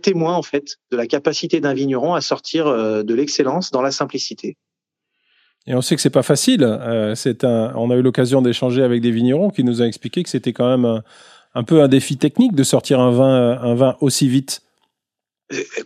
témoin 0.00 0.34
en 0.34 0.42
fait 0.42 0.76
de 0.90 0.96
la 0.96 1.06
capacité 1.06 1.60
d'un 1.60 1.74
vigneron 1.74 2.14
à 2.14 2.22
sortir 2.22 2.68
euh, 2.68 3.02
de 3.02 3.12
l'excellence 3.12 3.70
dans 3.70 3.82
la 3.82 3.90
simplicité. 3.90 4.56
Et 5.66 5.74
on 5.74 5.82
sait 5.82 5.94
que 5.96 6.00
c'est 6.00 6.10
pas 6.10 6.22
facile. 6.22 6.64
on 6.64 7.90
a 7.90 7.94
eu 7.96 8.02
l'occasion 8.02 8.40
d'échanger 8.40 8.82
avec 8.82 9.02
des 9.02 9.10
vignerons 9.10 9.50
qui 9.50 9.64
nous 9.64 9.82
ont 9.82 9.84
expliqué 9.84 10.22
que 10.22 10.30
c'était 10.30 10.52
quand 10.52 10.78
même 10.78 11.02
un, 11.54 11.64
peu 11.64 11.82
un 11.82 11.88
défi 11.88 12.16
technique 12.16 12.54
de 12.54 12.62
sortir 12.62 13.00
un 13.00 13.18
un 13.18 13.74
vin 13.74 13.96
aussi 14.00 14.28
vite. 14.28 14.62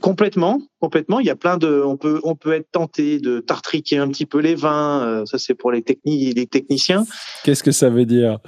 Complètement, 0.00 0.62
complètement. 0.80 1.18
Il 1.18 1.26
y 1.26 1.30
a 1.30 1.36
plein 1.36 1.56
de, 1.56 1.82
on 1.84 1.96
peut, 1.96 2.20
on 2.22 2.36
peut 2.36 2.52
être 2.52 2.70
tenté 2.70 3.18
de 3.18 3.40
tartriquer 3.40 3.98
un 3.98 4.08
petit 4.08 4.24
peu 4.24 4.38
les 4.38 4.54
vins. 4.54 5.24
ça, 5.26 5.38
c'est 5.38 5.54
pour 5.54 5.72
les 5.72 5.82
techniques, 5.82 6.36
les 6.36 6.46
techniciens. 6.46 7.04
Qu'est-ce 7.44 7.64
que 7.64 7.72
ça 7.72 7.90
veut 7.90 8.06
dire? 8.06 8.38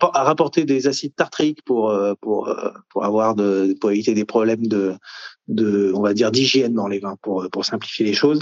À 0.00 0.22
rapporter 0.22 0.64
des 0.64 0.86
acides 0.86 1.16
tartriques 1.16 1.62
pour, 1.64 1.92
pour, 2.20 2.54
pour 2.90 3.04
avoir 3.04 3.34
de, 3.34 3.74
pour 3.80 3.90
éviter 3.90 4.14
des 4.14 4.24
problèmes 4.24 4.66
de, 4.66 4.94
de, 5.48 5.92
on 5.94 6.00
va 6.00 6.14
dire, 6.14 6.30
d'hygiène 6.30 6.74
dans 6.74 6.88
les 6.88 6.98
vins 6.98 7.16
pour 7.20 7.48
pour 7.50 7.64
simplifier 7.64 8.04
les 8.04 8.12
choses. 8.12 8.40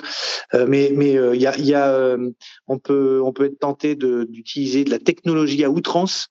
Euh, 0.54 0.66
mais 0.68 0.92
mais 0.94 1.16
euh, 1.16 1.34
il 1.34 1.40
y 1.40 1.46
a, 1.46 1.58
y 1.58 1.74
a 1.74 1.92
euh, 1.92 2.30
on 2.66 2.78
peut 2.78 3.20
on 3.24 3.32
peut 3.32 3.46
être 3.46 3.58
tenté 3.58 3.94
d'utiliser 3.94 4.84
de, 4.84 4.90
la 4.90 4.98
technologie 4.98 5.64
à 5.64 5.70
outrance. 5.70 6.28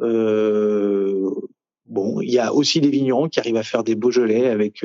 bon, 0.00 1.30
il 2.20 2.30
y 2.30 2.38
a 2.38 2.52
aussi 2.52 2.80
des 2.80 2.90
vignerons 2.90 3.28
qui 3.28 3.40
arrivent 3.40 3.56
à 3.56 3.62
faire 3.62 3.84
des 3.84 3.94
Beaujolais 3.94 4.48
avec 4.48 4.84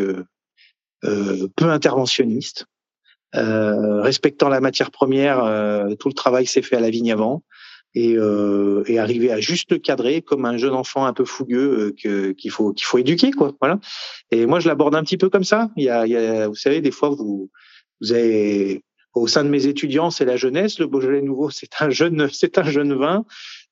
peu 1.56 1.70
interventionnistes. 1.70 2.66
respectant 3.34 4.50
la 4.50 4.62
matière 4.62 4.92
première, 4.92 5.38
tout 6.00 6.08
le 6.08 6.14
travail 6.14 6.46
s'est 6.46 6.62
fait 6.62 6.78
à 6.78 6.80
la 6.80 6.90
vigne 6.90 7.12
avant 7.12 7.44
et, 7.96 8.16
euh, 8.18 8.84
et 8.88 9.00
arriver 9.00 9.32
à 9.32 9.40
juste 9.40 9.82
cadrer 9.82 10.22
comme 10.22 10.46
un 10.46 10.58
jeune 10.58 10.74
enfant 10.74 11.06
un 11.06 11.14
peu 11.14 11.26
fougueux 11.26 11.94
euh, 12.06 12.34
qu'il 12.34 12.52
faut 12.52 12.74
qu'il 12.74 12.86
faut 12.86 12.98
éduquer 12.98 13.32
quoi 13.32 13.54
voilà 13.60 13.80
et 14.32 14.46
moi 14.46 14.60
je 14.60 14.68
l'aborde 14.68 14.96
un 14.96 15.04
petit 15.04 15.18
peu 15.18 15.30
comme 15.30 15.44
ça 15.44 15.70
il 15.76 15.84
y 15.84 15.90
a, 15.90 16.06
il 16.06 16.12
y 16.12 16.18
a 16.18 16.48
vous 16.48 16.56
savez 16.56 16.82
des 16.82 16.92
fois 16.92 17.10
vous 17.10 17.50
vous 18.02 18.12
avez 18.12 18.84
au 19.14 19.28
sein 19.28 19.44
de 19.44 19.50
mes 19.50 19.68
étudiants 19.68 20.10
c'est 20.10 20.26
la 20.26 20.38
jeunesse 20.38 20.80
le 20.80 20.88
Beaujolais 20.88 21.22
nouveau 21.22 21.50
c'est 21.50 21.82
un 21.82 21.90
jeune 21.90 22.30
c'est 22.32 22.58
un 22.58 22.64
jeune 22.64 22.94
vin 22.94 23.26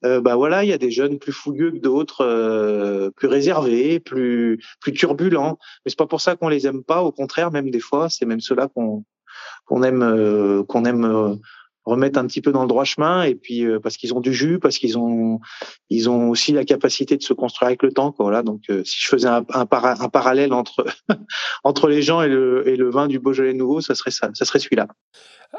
euh, 0.04 0.22
bah 0.22 0.36
voilà 0.36 0.64
il 0.64 0.70
y 0.70 0.74
a 0.74 0.78
des 0.78 0.92
jeunes 0.92 1.20
plus 1.20 1.32
fougueux 1.32 1.72
que 1.72 1.78
d'autres 1.78 2.26
euh, 2.26 3.12
plus 3.12 3.28
réservés 3.28 4.00
plus 4.00 4.60
plus 4.80 4.94
turbulents. 4.94 5.58
Mais 5.86 5.90
c'est 5.90 5.98
pas 5.98 6.08
pour 6.08 6.22
ça 6.22 6.36
qu'on 6.36 6.50
les 6.50 6.68
aime 6.68 6.84
pas. 6.84 7.04
Au 7.04 7.12
contraire 7.12 7.52
même 7.52 7.70
des 7.70 7.80
fois 7.80 8.10
c'est 8.10 8.26
même 8.26 8.42
ceux-là 8.42 8.68
qu'on 8.68 9.04
qu'on 9.66 9.84
aime 9.84 10.04
euh, 10.04 10.64
qu'on 10.64 10.86
aime 10.86 11.40
remettre 11.86 12.20
un 12.20 12.28
petit 12.28 12.42
peu 12.42 12.52
dans 12.52 12.62
le 12.62 12.68
droit 12.68 12.84
chemin 12.84 13.24
et 13.24 13.36
puis 13.36 13.66
euh, 13.66 13.80
parce 13.80 13.98
qu'ils 13.98 14.14
ont 14.14 14.20
du 14.20 14.34
jus 14.34 14.60
parce 14.60 14.78
qu'ils 14.78 14.98
ont 14.98 15.40
ils 15.90 16.10
ont 16.10 16.30
aussi 16.30 16.52
la 16.52 16.64
capacité 16.64 17.18
de 17.18 17.24
se 17.24 17.34
construire 17.34 17.68
avec 17.68 17.82
le 17.82 17.92
temps 17.92 18.12
quoi, 18.12 18.26
voilà. 18.26 18.44
Donc 18.44 18.62
euh, 18.70 18.84
si 18.86 18.98
je 19.00 19.08
faisais 19.08 19.28
un, 19.28 19.44
un, 19.54 19.68
un 19.72 20.10
parallèle 20.10 20.54
entre 20.54 20.86
entre 21.64 21.88
les 21.88 22.02
gens 22.02 22.22
et 22.22 22.30
le 22.30 22.68
et 22.68 22.76
le 22.76 22.90
vin 22.90 23.08
du 23.08 23.20
Beaujolais 23.20 23.54
nouveau 23.54 23.82
ça 23.82 23.96
serait 23.96 24.12
ça 24.12 24.30
ça 24.34 24.46
serait 24.46 24.60
celui-là. 24.60 24.88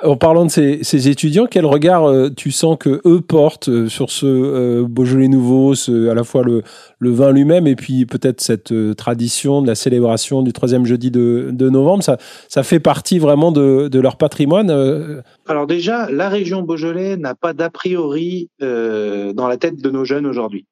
En 0.03 0.17
parlant 0.17 0.47
de 0.47 0.51
ces, 0.51 0.83
ces, 0.85 1.11
étudiants, 1.11 1.47
quel 1.47 1.67
regard 1.67 2.09
euh, 2.09 2.31
tu 2.35 2.51
sens 2.51 2.79
que 2.81 3.03
eux 3.05 3.21
portent 3.21 3.89
sur 3.89 4.11
ce 4.11 4.81
Beaujolais 4.85 5.29
nouveau, 5.29 5.75
ce, 5.75 6.09
à 6.09 6.15
la 6.15 6.25
fois 6.25 6.43
le, 6.43 6.63
le 6.99 7.11
vin 7.11 7.31
lui-même 7.31 7.67
et 7.67 7.77
puis 7.77 8.07
peut-être 8.07 8.41
cette 8.41 8.73
tradition 8.97 9.61
de 9.61 9.67
la 9.67 9.75
célébration 9.75 10.41
du 10.41 10.55
troisième 10.55 10.87
jeudi 10.87 11.11
de, 11.11 11.51
de 11.53 11.69
novembre? 11.69 12.03
Ça, 12.03 12.17
ça, 12.49 12.63
fait 12.63 12.81
partie 12.81 13.19
vraiment 13.19 13.53
de, 13.53 13.89
de 13.89 14.01
leur 14.01 14.17
patrimoine 14.17 15.23
Alors 15.47 15.67
déjà, 15.67 16.09
la 16.13 16.29
région 16.29 16.63
Beaujolais 16.63 17.17
n'a 17.17 17.35
pas 17.35 17.53
d'a 17.53 17.71
priori 17.71 18.51
dans 18.61 19.49
la 19.49 19.57
tête 19.57 19.81
de 19.81 19.91
nos 19.91 20.05
jeunes 20.05 20.27
aujourd'hui. 20.27 20.67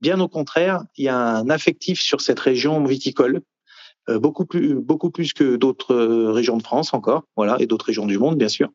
Bien 0.00 0.20
au 0.20 0.28
contraire, 0.28 0.84
il 0.96 1.04
y 1.04 1.08
a 1.08 1.18
un 1.18 1.48
affectif 1.48 2.00
sur 2.00 2.20
cette 2.20 2.38
région 2.38 2.84
viticole 2.84 3.40
euh, 4.08 4.18
beaucoup 4.18 4.46
plus 4.46 4.74
beaucoup 4.74 5.10
plus 5.10 5.32
que 5.32 5.56
d'autres 5.56 5.94
euh, 5.94 6.30
régions 6.30 6.56
de 6.56 6.62
France 6.62 6.94
encore, 6.94 7.24
voilà, 7.36 7.56
et 7.58 7.66
d'autres 7.66 7.86
régions 7.86 8.06
du 8.06 8.18
monde 8.18 8.38
bien 8.38 8.48
sûr. 8.48 8.68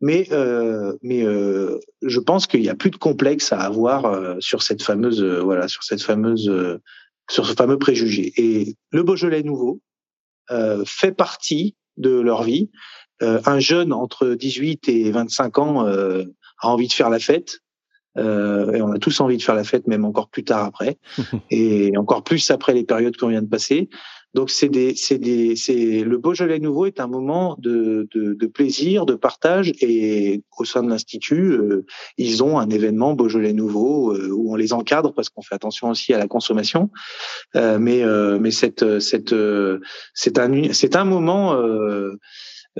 Mais 0.00 0.26
euh, 0.32 0.96
mais 1.02 1.22
euh, 1.22 1.78
je 2.02 2.18
pense 2.18 2.46
qu'il 2.46 2.62
y 2.62 2.70
a 2.70 2.74
plus 2.74 2.90
de 2.90 2.96
complexe 2.96 3.52
à 3.52 3.60
avoir 3.60 4.06
euh, 4.06 4.36
sur 4.40 4.62
cette 4.62 4.82
fameuse 4.82 5.22
voilà 5.22 5.68
sur 5.68 5.82
cette 5.82 6.02
fameuse 6.02 6.50
sur 7.30 7.46
ce 7.46 7.54
fameux 7.54 7.78
préjugé. 7.78 8.32
Et 8.36 8.76
le 8.90 9.02
Beaujolais 9.02 9.42
nouveau 9.42 9.80
fait 10.84 11.12
partie 11.12 11.74
de 11.96 12.20
leur 12.20 12.42
vie. 12.42 12.70
Un 13.46 13.58
jeune 13.58 13.92
entre 13.92 14.28
18 14.28 14.88
et 14.88 15.10
25 15.10 15.58
ans 15.58 15.86
a 15.86 16.68
envie 16.68 16.88
de 16.88 16.92
faire 16.92 17.10
la 17.10 17.18
fête. 17.18 17.60
Euh, 18.16 18.72
et 18.72 18.82
on 18.82 18.92
a 18.92 18.98
tous 18.98 19.20
envie 19.20 19.36
de 19.36 19.42
faire 19.42 19.54
la 19.54 19.64
fête, 19.64 19.86
même 19.86 20.04
encore 20.04 20.28
plus 20.28 20.44
tard 20.44 20.64
après, 20.64 20.98
et 21.50 21.96
encore 21.96 22.22
plus 22.22 22.50
après 22.50 22.72
les 22.74 22.84
périodes 22.84 23.16
qu'on 23.16 23.28
vient 23.28 23.42
de 23.42 23.48
passer. 23.48 23.88
Donc 24.34 24.50
c'est 24.50 24.68
des, 24.68 24.96
c'est 24.96 25.18
des, 25.18 25.54
c'est 25.54 26.02
le 26.02 26.18
Beaujolais 26.18 26.58
nouveau 26.58 26.86
est 26.86 26.98
un 26.98 27.06
moment 27.06 27.56
de, 27.60 28.08
de, 28.12 28.34
de, 28.34 28.46
plaisir, 28.46 29.06
de 29.06 29.14
partage 29.14 29.72
et 29.80 30.42
au 30.58 30.64
sein 30.64 30.82
de 30.82 30.88
l'institut, 30.88 31.52
euh, 31.52 31.86
ils 32.18 32.42
ont 32.42 32.58
un 32.58 32.68
événement 32.68 33.14
Beaujolais 33.14 33.52
nouveau 33.52 34.12
euh, 34.12 34.30
où 34.32 34.52
on 34.52 34.56
les 34.56 34.72
encadre 34.72 35.14
parce 35.14 35.28
qu'on 35.28 35.42
fait 35.42 35.54
attention 35.54 35.88
aussi 35.90 36.12
à 36.14 36.18
la 36.18 36.26
consommation. 36.26 36.90
Euh, 37.54 37.78
mais 37.78 38.02
mais 38.40 38.50
cette 38.50 38.98
cette 38.98 39.34
c'est 40.14 40.38
un 40.40 40.72
c'est 40.72 40.96
un 40.96 41.04
moment 41.04 41.56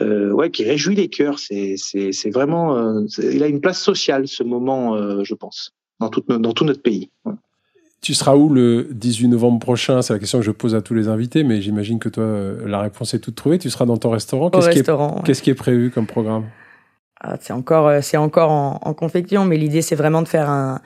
ouais 0.01 0.51
qui 0.51 0.65
réjouit 0.65 0.97
les 0.97 1.09
cœurs. 1.09 1.39
C'est 1.39 1.75
c'est 1.77 2.13
c'est 2.13 2.31
vraiment 2.31 3.05
il 3.19 3.43
a 3.43 3.47
une 3.47 3.61
place 3.61 3.81
sociale 3.81 4.29
ce 4.29 4.43
moment, 4.43 5.23
je 5.25 5.35
pense, 5.35 5.73
dans 6.01 6.09
tout 6.09 6.23
dans 6.29 6.53
tout 6.53 6.65
notre 6.65 6.83
pays. 6.83 7.11
Tu 8.05 8.13
seras 8.13 8.35
où 8.37 8.51
le 8.51 8.87
18 8.91 9.29
novembre 9.29 9.59
prochain? 9.61 10.03
C'est 10.03 10.13
la 10.13 10.19
question 10.19 10.39
que 10.39 10.45
je 10.45 10.51
pose 10.51 10.75
à 10.75 10.83
tous 10.83 10.93
les 10.93 11.09
invités, 11.09 11.43
mais 11.43 11.63
j'imagine 11.63 11.99
que 11.99 12.11
toi, 12.11 12.23
euh, 12.23 12.69
la 12.69 12.81
réponse 12.81 13.15
est 13.15 13.19
toute 13.19 13.35
trouvée. 13.35 13.59
Tu 13.59 13.71
seras 13.71 13.87
dans 13.87 13.97
ton 13.97 14.11
restaurant. 14.11 14.51
Qu'est-ce 14.51 14.69
qui, 14.69 14.81
est, 14.81 15.25
qu'est-ce 15.25 15.43
qui 15.43 15.49
est 15.49 15.55
prévu 15.55 15.91
comme 15.91 16.07
programme? 16.07 16.45
Ah, 17.19 17.39
C'est 17.41 17.55
encore, 17.55 17.89
euh, 17.89 18.01
c'est 18.03 18.19
encore 18.19 18.51
en, 18.51 18.79
en 18.83 18.93
confection, 18.93 19.47
mais 19.47 19.57
l'idée, 19.57 19.81
c'est 19.81 19.95
vraiment 19.95 20.21
de 20.21 20.29
faire 20.29 20.51
un, 20.51 20.83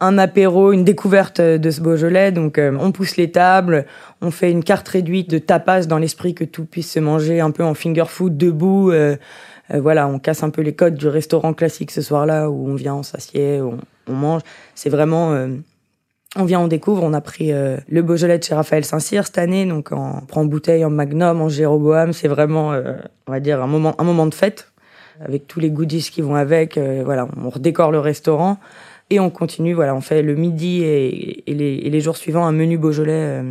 un 0.00 0.18
apéro, 0.18 0.72
une 0.72 0.84
découverte 0.84 1.40
de 1.40 1.70
ce 1.70 1.80
Beaujolais. 1.80 2.32
Donc, 2.32 2.58
euh, 2.58 2.76
on 2.80 2.92
pousse 2.92 3.16
les 3.16 3.30
tables, 3.30 3.86
on 4.20 4.30
fait 4.30 4.50
une 4.50 4.64
carte 4.64 4.88
réduite 4.88 5.30
de 5.30 5.38
tapas 5.38 5.86
dans 5.86 5.98
l'esprit 5.98 6.34
que 6.34 6.44
tout 6.44 6.64
puisse 6.64 6.92
se 6.92 7.00
manger 7.00 7.40
un 7.40 7.50
peu 7.50 7.64
en 7.64 7.74
finger 7.74 8.04
food 8.06 8.36
debout. 8.36 8.92
voilà, 9.70 10.08
on 10.08 10.18
casse 10.18 10.42
un 10.42 10.50
peu 10.50 10.62
les 10.62 10.74
codes 10.74 10.94
du 10.94 11.08
restaurant 11.08 11.52
classique 11.52 11.90
ce 11.90 12.02
soir-là 12.02 12.48
où 12.48 12.68
on 12.68 12.74
vient, 12.74 12.94
on 12.94 13.02
s'assied, 13.02 13.60
on, 13.60 13.78
on 14.08 14.12
mange. 14.12 14.42
C'est 14.74 14.88
vraiment 14.88 15.48
on 16.36 16.44
vient, 16.44 16.60
on 16.60 16.68
découvre. 16.68 17.02
On 17.02 17.14
a 17.14 17.20
pris 17.20 17.52
euh, 17.52 17.78
le 17.88 18.02
Beaujolais 18.02 18.38
de 18.38 18.44
chez 18.44 18.54
Raphaël 18.54 18.84
Saint-Cyr 18.84 19.26
cette 19.26 19.38
année, 19.38 19.64
donc 19.64 19.88
on 19.92 20.20
prend 20.26 20.44
bouteille, 20.44 20.84
en 20.84 20.90
Magnum, 20.90 21.40
en 21.40 21.48
Jéroboam. 21.48 22.12
C'est 22.12 22.28
vraiment, 22.28 22.72
euh, 22.72 22.94
on 23.26 23.32
va 23.32 23.40
dire, 23.40 23.62
un 23.62 23.66
moment, 23.66 23.94
un 23.98 24.04
moment 24.04 24.26
de 24.26 24.34
fête 24.34 24.70
avec 25.20 25.46
tous 25.46 25.58
les 25.58 25.70
goodies 25.70 26.08
qui 26.12 26.22
vont 26.22 26.34
avec. 26.34 26.76
Euh, 26.76 27.02
voilà, 27.04 27.28
on 27.42 27.48
redécore 27.50 27.90
le 27.90 27.98
restaurant 27.98 28.58
et 29.10 29.20
on 29.20 29.30
continue. 29.30 29.74
Voilà, 29.74 29.94
on 29.94 30.00
fait 30.00 30.22
le 30.22 30.34
midi 30.34 30.82
et, 30.82 31.42
les, 31.46 32.00
jours 32.00 32.16
suivants 32.16 32.46
un 32.46 32.52
menu 32.52 32.78
Beaujolais 32.78 33.42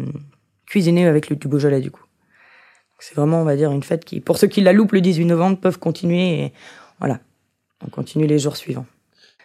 cuisiné 0.65 1.07
avec 1.07 1.29
le 1.29 1.35
du 1.35 1.47
Beaujolais 1.47 1.81
du 1.81 1.91
coup. 1.91 2.03
C'est 2.99 3.15
vraiment, 3.15 3.41
on 3.41 3.45
va 3.45 3.55
dire, 3.55 3.71
une 3.71 3.83
fête 3.83 4.05
qui, 4.05 4.19
pour 4.21 4.37
ceux 4.37 4.47
qui 4.47 4.61
la 4.61 4.73
loupent 4.73 4.93
le 4.93 5.01
18 5.01 5.25
novembre, 5.25 5.57
peuvent 5.57 5.77
continuer. 5.77 6.41
Et 6.41 6.53
voilà, 6.99 7.19
on 7.85 7.89
continue 7.89 8.25
les 8.25 8.39
jours 8.39 8.57
suivants. 8.57 8.87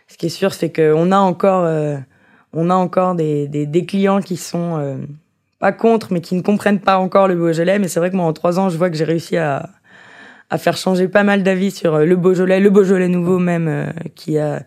Ce 0.09 0.16
qui 0.16 0.27
est 0.27 0.31
sûr, 0.31 0.55
c'est 0.55 0.72
qu'on 0.72 1.12
a 1.12 1.18
encore 1.18 1.66
on 2.53 2.70
a 2.70 2.75
encore 2.75 3.14
des, 3.14 3.85
clients 3.87 4.20
qui 4.20 4.37
sont 4.37 4.79
euh, 4.79 4.96
pas 5.59 5.72
contre, 5.72 6.12
mais 6.12 6.20
qui 6.20 6.35
ne 6.35 6.42
comprennent 6.42 6.81
pas 6.81 6.98
encore 6.98 7.29
le 7.29 7.35
Beaujolais. 7.35 7.79
Mais 7.79 7.88
c'est 7.88 8.01
vrai 8.01 8.11
que 8.11 8.16
moi, 8.16 8.27
en 8.27 8.33
trois 8.33 8.59
ans, 8.59 8.68
je 8.68 8.77
vois 8.77 8.90
que 8.90 8.96
j'ai 8.96 9.05
réussi 9.05 9.37
à, 9.37 9.70
à 10.51 10.59
faire 10.59 10.77
changer 10.77 11.09
pas 11.09 11.22
mal 11.22 11.42
d'avis 11.42 11.70
sur 11.70 11.94
euh, 11.94 12.05
le 12.05 12.16
Beaujolais, 12.16 12.61
le 12.61 12.70
Beaujolais 12.70 13.09
nouveau 13.09 13.38
même, 13.38 13.68
euh, 13.68 13.87
qui 14.14 14.38
a 14.38 14.62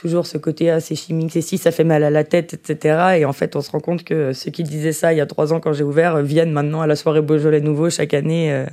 toujours 0.00 0.26
ce 0.26 0.38
côté 0.38 0.70
assez 0.70 0.94
chimique, 0.94 1.30
c'est 1.32 1.42
si 1.42 1.58
ça 1.58 1.70
fait 1.70 1.84
mal 1.84 2.02
à 2.04 2.10
la 2.10 2.24
tête, 2.24 2.54
etc. 2.54 3.18
Et 3.18 3.24
en 3.24 3.32
fait, 3.32 3.54
on 3.54 3.60
se 3.60 3.70
rend 3.70 3.80
compte 3.80 4.02
que 4.02 4.32
ceux 4.32 4.50
qui 4.50 4.62
disaient 4.62 4.92
ça 4.92 5.12
il 5.12 5.16
y 5.16 5.20
a 5.20 5.26
trois 5.26 5.52
ans 5.52 5.60
quand 5.60 5.74
j'ai 5.74 5.84
ouvert 5.84 6.22
viennent 6.22 6.52
maintenant 6.52 6.80
à 6.80 6.86
la 6.86 6.96
soirée 6.96 7.20
Beaujolais 7.20 7.60
nouveau 7.60 7.90
chaque 7.90 8.14
année. 8.14 8.64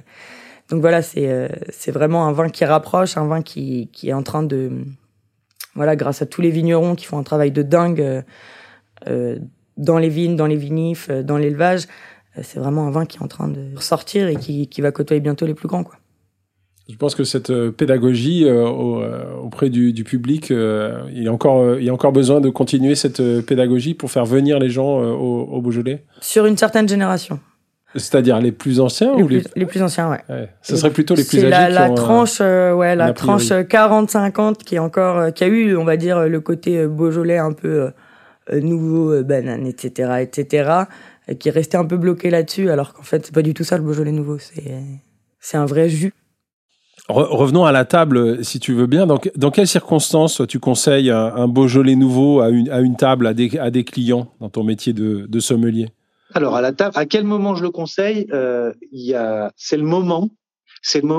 Donc 0.70 0.82
voilà, 0.82 1.02
c'est 1.02 1.50
c'est 1.70 1.92
vraiment 1.92 2.28
un 2.28 2.32
vin 2.32 2.50
qui 2.50 2.64
rapproche, 2.64 3.18
un 3.18 3.28
vin 3.28 3.42
qui, 3.42 3.90
qui 3.92 4.10
est 4.10 4.14
en 4.14 4.24
train 4.24 4.44
de 4.44 4.72
voilà, 5.76 5.96
grâce 5.96 6.22
à 6.22 6.26
tous 6.26 6.42
les 6.42 6.50
vignerons 6.50 6.96
qui 6.96 7.06
font 7.06 7.20
un 7.20 7.24
travail 7.24 7.52
de 7.52 7.62
dingue 7.62 8.24
euh, 9.08 9.38
dans 9.78 10.00
les 10.00 10.10
vignes, 10.10 10.36
dans 10.36 10.48
les 10.48 10.56
vinifs, 10.56 11.10
euh, 11.10 11.22
dans 11.22 11.38
l'élevage. 11.38 11.84
Euh, 12.38 12.42
c'est 12.44 12.60
vraiment 12.60 12.88
un 12.88 12.92
vin 12.92 13.06
qui 13.06 13.18
est 13.18 13.22
en 13.22 13.28
train 13.28 13.48
de 13.48 13.76
ressortir 13.76 14.28
et 14.28 14.36
qui, 14.36 14.68
qui 14.68 14.82
va 14.82 14.92
côtoyer 14.92 15.22
bientôt 15.22 15.46
les 15.46 15.54
plus 15.54 15.68
grands. 15.68 15.84
Quoi. 15.84 15.98
Je 16.90 16.96
pense 16.96 17.16
que 17.16 17.24
cette 17.24 17.52
pédagogie 17.72 18.50
auprès 18.50 19.70
du, 19.70 19.92
du 19.92 20.04
public, 20.04 20.52
il, 20.52 21.24
y 21.24 21.28
a 21.28 21.34
encore, 21.34 21.78
il 21.78 21.84
y 21.84 21.90
a 21.90 21.94
encore 21.94 22.14
besoin 22.14 22.40
de 22.40 22.50
continuer 22.50 22.96
cette 22.96 23.42
pédagogie 23.42 23.94
pour 23.94 24.10
faire 24.10 24.26
venir 24.26 24.58
les 24.58 24.70
gens 24.70 24.98
au, 24.98 25.50
au, 25.52 25.62
Beaujolais 25.62 26.06
Sur 26.22 26.46
une 26.46 26.56
certaine 26.56 26.88
génération. 26.88 27.40
C'est-à-dire 27.96 28.40
les 28.40 28.52
plus 28.52 28.80
anciens 28.80 29.16
les 29.16 29.24
ou 29.24 29.28
plus, 29.28 29.44
les... 29.56 29.66
plus 29.66 29.82
anciens, 29.82 30.10
ouais. 30.10 30.22
ouais. 30.30 30.50
Ce 30.62 30.78
serait 30.78 30.92
plutôt 30.92 31.16
les 31.16 31.26
plus 31.26 31.40
âgés. 31.40 31.50
La, 31.50 31.70
la 31.70 31.92
ont, 31.92 31.96
tranche, 31.96 32.40
ouais, 32.40 32.96
la 32.96 33.12
tranche 33.12 33.52
40-50 33.52 34.58
qui 34.58 34.76
est 34.76 34.80
encore, 34.80 35.34
qui 35.34 35.44
a 35.44 35.48
eu, 35.48 35.76
on 35.76 35.84
va 35.84 35.98
dire, 35.98 36.28
le 36.28 36.40
côté 36.40 36.88
Beaujolais 36.88 37.38
un 37.38 37.52
peu 37.54 37.92
euh, 38.54 38.62
nouveau 38.62 39.12
euh, 39.12 39.24
banane, 39.24 39.68
etc., 39.68 40.22
etc., 40.22 40.72
qui 41.40 41.50
est 41.50 41.52
resté 41.52 41.76
un 41.76 41.84
peu 41.84 41.98
bloqué 41.98 42.30
là-dessus, 42.30 42.70
alors 42.70 42.94
qu'en 42.94 43.04
fait, 43.04 43.26
c'est 43.26 43.36
pas 43.36 43.42
du 43.42 43.54
tout 43.54 43.66
ça 43.66 43.78
le 43.78 43.84
Beaujolais 43.84 44.14
nouveau. 44.14 44.38
C'est, 44.40 44.82
c'est 45.42 45.58
un 45.58 45.66
vrai 45.66 45.90
jus. 45.90 46.14
Revenons 47.10 47.66
à 47.66 47.72
la 47.72 47.86
table, 47.86 48.44
si 48.44 48.60
tu 48.60 48.74
veux 48.74 48.88
bien. 48.88 49.08
Dans, 49.08 49.52
quelles 49.52 49.68
circonstances 49.68 50.42
tu 50.48 50.60
conseilles 50.60 51.10
un, 51.10 51.48
Beaujolais 51.48 51.96
nouveau 51.96 52.42
à 52.42 52.50
une, 52.50 52.96
table, 52.96 53.28
à 53.28 53.34
des, 53.34 53.84
clients 53.84 54.34
dans 54.40 54.50
ton 54.50 54.64
métier 54.64 54.94
de, 54.94 55.40
sommelier? 55.40 55.90
Alors 56.34 56.56
à 56.56 56.62
la 56.62 56.74
table, 56.74 56.92
à 56.96 57.06
quel 57.06 57.24
moment 57.24 57.56
je 57.56 57.64
le 57.64 57.72
conseille? 57.72 58.28
Euh, 58.32 58.74
c'est 59.56 59.78
le 59.78 59.84
moment. 59.84 60.30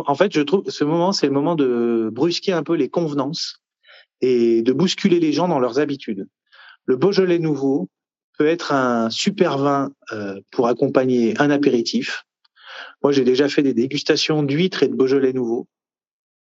En 0.07 0.15
fait, 0.15 0.33
je 0.33 0.41
trouve 0.41 0.69
ce 0.69 0.85
moment, 0.85 1.13
c'est 1.13 1.27
le 1.27 1.33
moment 1.33 1.55
de 1.55 2.11
brusquer 2.13 2.53
un 2.53 2.63
peu 2.63 2.75
les 2.75 2.89
convenances 2.89 3.61
et 4.21 4.63
de 4.63 4.73
bousculer 4.73 5.21
les 5.21 5.33
gens 5.33 5.49
dans 5.49 5.59
leurs 5.59 5.79
habitudes. 5.79 6.27
Le 6.85 6.97
Beaujolais 6.97 7.39
nouveau 7.39 7.89
peut 8.39 8.47
être 8.47 8.73
un 8.73 9.11
super 9.11 9.59
vin 9.59 9.91
euh, 10.13 10.41
pour 10.53 10.69
accompagner 10.69 11.35
un 11.41 11.51
apéritif. 11.51 12.25
Moi, 13.03 13.13
j'ai 13.13 13.25
déjà 13.25 13.49
fait 13.49 13.63
des 13.63 13.75
dégustations 13.75 14.43
d'huîtres 14.43 14.83
et 14.83 14.89
de 14.89 14.95
Beaujolais 14.95 15.33
nouveau. 15.33 15.67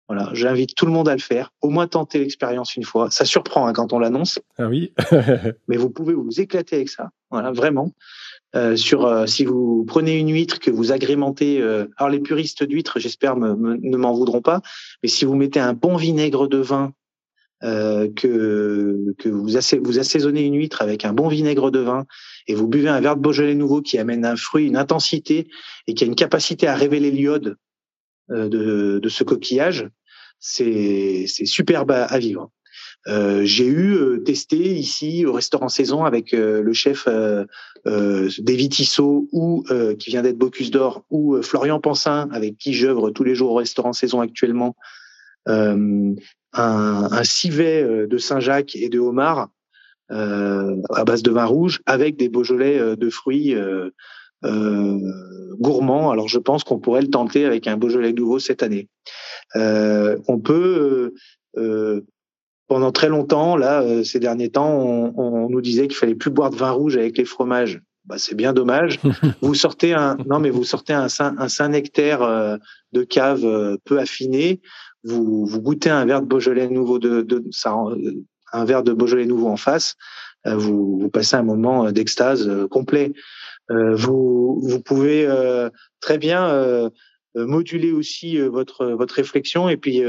Voilà, 0.07 0.29
j'invite 0.33 0.75
tout 0.75 0.85
le 0.85 0.91
monde 0.91 1.09
à 1.09 1.13
le 1.15 1.21
faire. 1.21 1.51
Au 1.61 1.69
moins 1.69 1.87
tenter 1.87 2.19
l'expérience 2.19 2.75
une 2.75 2.83
fois. 2.83 3.09
Ça 3.09 3.25
surprend 3.25 3.65
hein, 3.65 3.73
quand 3.73 3.91
on 3.91 3.99
l'annonce. 3.99 4.39
Ah 4.57 4.67
oui. 4.67 4.93
mais 5.67 5.77
vous 5.77 5.89
pouvez 5.89 6.13
vous 6.13 6.39
éclater 6.39 6.75
avec 6.75 6.89
ça. 6.89 7.09
Voilà, 7.31 7.51
vraiment. 7.51 7.91
Euh, 8.55 8.75
sur 8.75 9.05
euh, 9.05 9.25
si 9.25 9.45
vous 9.45 9.83
prenez 9.85 10.17
une 10.17 10.31
huître 10.31 10.59
que 10.59 10.69
vous 10.69 10.91
agrémentez. 10.91 11.59
Euh, 11.59 11.87
alors 11.97 12.09
les 12.09 12.19
puristes 12.19 12.63
d'huîtres, 12.63 12.99
j'espère, 12.99 13.35
ne 13.35 13.97
m'en 13.97 14.13
voudront 14.13 14.41
pas. 14.41 14.61
Mais 15.01 15.09
si 15.09 15.25
vous 15.25 15.35
mettez 15.35 15.59
un 15.59 15.73
bon 15.73 15.95
vinaigre 15.95 16.47
de 16.47 16.57
vin 16.57 16.93
euh, 17.63 18.09
que, 18.13 19.15
que 19.17 19.29
vous, 19.29 19.47
vous 19.81 19.97
assaisonnez 19.97 20.41
une 20.41 20.55
huître 20.55 20.81
avec 20.81 21.05
un 21.05 21.13
bon 21.13 21.29
vinaigre 21.29 21.71
de 21.71 21.79
vin 21.79 22.05
et 22.47 22.53
vous 22.53 22.67
buvez 22.67 22.89
un 22.89 22.99
verre 22.99 23.15
de 23.15 23.21
Beaujolais 23.21 23.55
nouveau 23.55 23.81
qui 23.81 23.97
amène 23.97 24.25
un 24.25 24.35
fruit, 24.35 24.67
une 24.67 24.75
intensité 24.75 25.47
et 25.87 25.93
qui 25.93 26.03
a 26.03 26.07
une 26.07 26.15
capacité 26.15 26.67
à 26.67 26.75
révéler 26.75 27.11
l'iode 27.11 27.55
de, 28.29 28.99
de, 28.99 29.09
ce 29.09 29.23
coquillage, 29.23 29.89
c'est 30.39 31.25
superbe 31.27 31.91
à, 31.91 32.17
vivre. 32.19 32.51
Euh, 33.07 33.41
j'ai 33.45 33.67
eu 33.67 33.93
euh, 33.93 34.17
testé 34.23 34.57
ici 34.57 35.25
au 35.25 35.33
restaurant 35.33 35.69
Saison 35.69 36.05
avec 36.05 36.33
euh, 36.33 36.63
le 36.63 36.73
chef 36.73 37.07
euh, 37.07 37.45
David 38.39 38.71
Tissot 38.71 39.27
ou 39.31 39.63
qui 39.99 40.09
vient 40.09 40.23
d'être 40.23 40.39
Bocuse 40.39 40.71
d'Or 40.71 41.05
ou 41.11 41.39
Florian 41.43 41.79
Pansin 41.79 42.27
avec 42.31 42.57
qui 42.57 42.73
j'œuvre 42.73 43.11
tous 43.11 43.23
les 43.23 43.35
jours 43.35 43.51
au 43.51 43.55
restaurant 43.55 43.93
Saison 43.93 44.21
actuellement 44.21 44.75
un, 45.45 46.15
un 46.53 47.23
civet 47.23 48.07
de 48.07 48.17
Saint-Jacques 48.17 48.75
et 48.75 48.89
de 48.89 48.97
homard 48.97 49.49
à 50.09 51.03
base 51.05 51.21
de 51.21 51.29
vin 51.29 51.45
rouge 51.45 51.81
avec 51.85 52.17
des 52.17 52.27
Beaujolais 52.27 52.95
de 52.95 53.09
fruits 53.11 53.53
euh, 53.53 53.91
gourmand. 54.43 56.11
Alors 56.11 56.27
je 56.27 56.39
pense 56.39 56.63
qu'on 56.63 56.79
pourrait 56.79 57.01
le 57.01 57.09
tenter 57.09 57.45
avec 57.45 57.67
un 57.67 57.77
Beaujolais 57.77 58.13
nouveau 58.13 58.39
cette 58.39 58.63
année. 58.63 58.87
Euh, 59.55 60.17
on 60.27 60.39
peut 60.39 61.13
euh, 61.57 62.01
pendant 62.67 62.91
très 62.91 63.09
longtemps, 63.09 63.55
là, 63.55 64.03
ces 64.03 64.19
derniers 64.19 64.49
temps, 64.49 64.71
on, 64.71 65.13
on 65.17 65.49
nous 65.49 65.61
disait 65.61 65.87
qu'il 65.87 65.97
fallait 65.97 66.15
plus 66.15 66.31
boire 66.31 66.49
de 66.49 66.55
vin 66.55 66.71
rouge 66.71 66.97
avec 66.97 67.17
les 67.17 67.25
fromages. 67.25 67.79
Bah, 68.05 68.15
c'est 68.17 68.35
bien 68.35 68.53
dommage. 68.53 68.99
vous 69.41 69.53
sortez 69.53 69.93
un, 69.93 70.17
non, 70.27 70.39
mais 70.39 70.49
vous 70.49 70.63
sortez 70.63 70.93
un 70.93 71.07
saint, 71.07 71.35
un 71.37 71.47
saint 71.47 71.69
nectaire 71.69 72.59
de 72.91 73.03
cave 73.03 73.77
peu 73.85 73.99
affiné. 73.99 74.61
Vous, 75.03 75.45
vous 75.45 75.61
goûtez 75.61 75.91
un 75.91 76.05
verre 76.05 76.21
de 76.21 76.27
Beaujolais 76.27 76.67
nouveau 76.67 76.97
de, 76.97 77.21
de 77.21 77.43
ça, 77.51 77.75
un 78.51 78.65
verre 78.65 78.83
de 78.83 78.93
Beaujolais 78.93 79.25
nouveau 79.25 79.47
en 79.47 79.57
face. 79.57 79.95
Vous, 80.45 80.99
vous 80.99 81.09
passez 81.09 81.35
un 81.35 81.43
moment 81.43 81.91
d'extase 81.91 82.49
complet. 82.71 83.13
Euh, 83.71 83.95
vous, 83.95 84.59
vous 84.61 84.79
pouvez 84.79 85.25
euh, 85.25 85.69
très 85.99 86.17
bien 86.17 86.49
euh, 86.49 86.89
moduler 87.35 87.91
aussi 87.91 88.37
votre 88.37 88.85
votre 88.85 89.15
réflexion 89.15 89.67
et 89.67 89.75
puis 89.75 90.01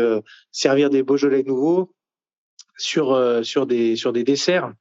servir 0.53 0.91
des 0.91 1.03
Beaujolais 1.03 1.43
nouveaux 1.43 1.93
sur 2.77 3.19
sur 3.43 3.67
des 3.67 3.97
sur 3.97 4.13
des 4.13 4.23
desserts 4.23 4.73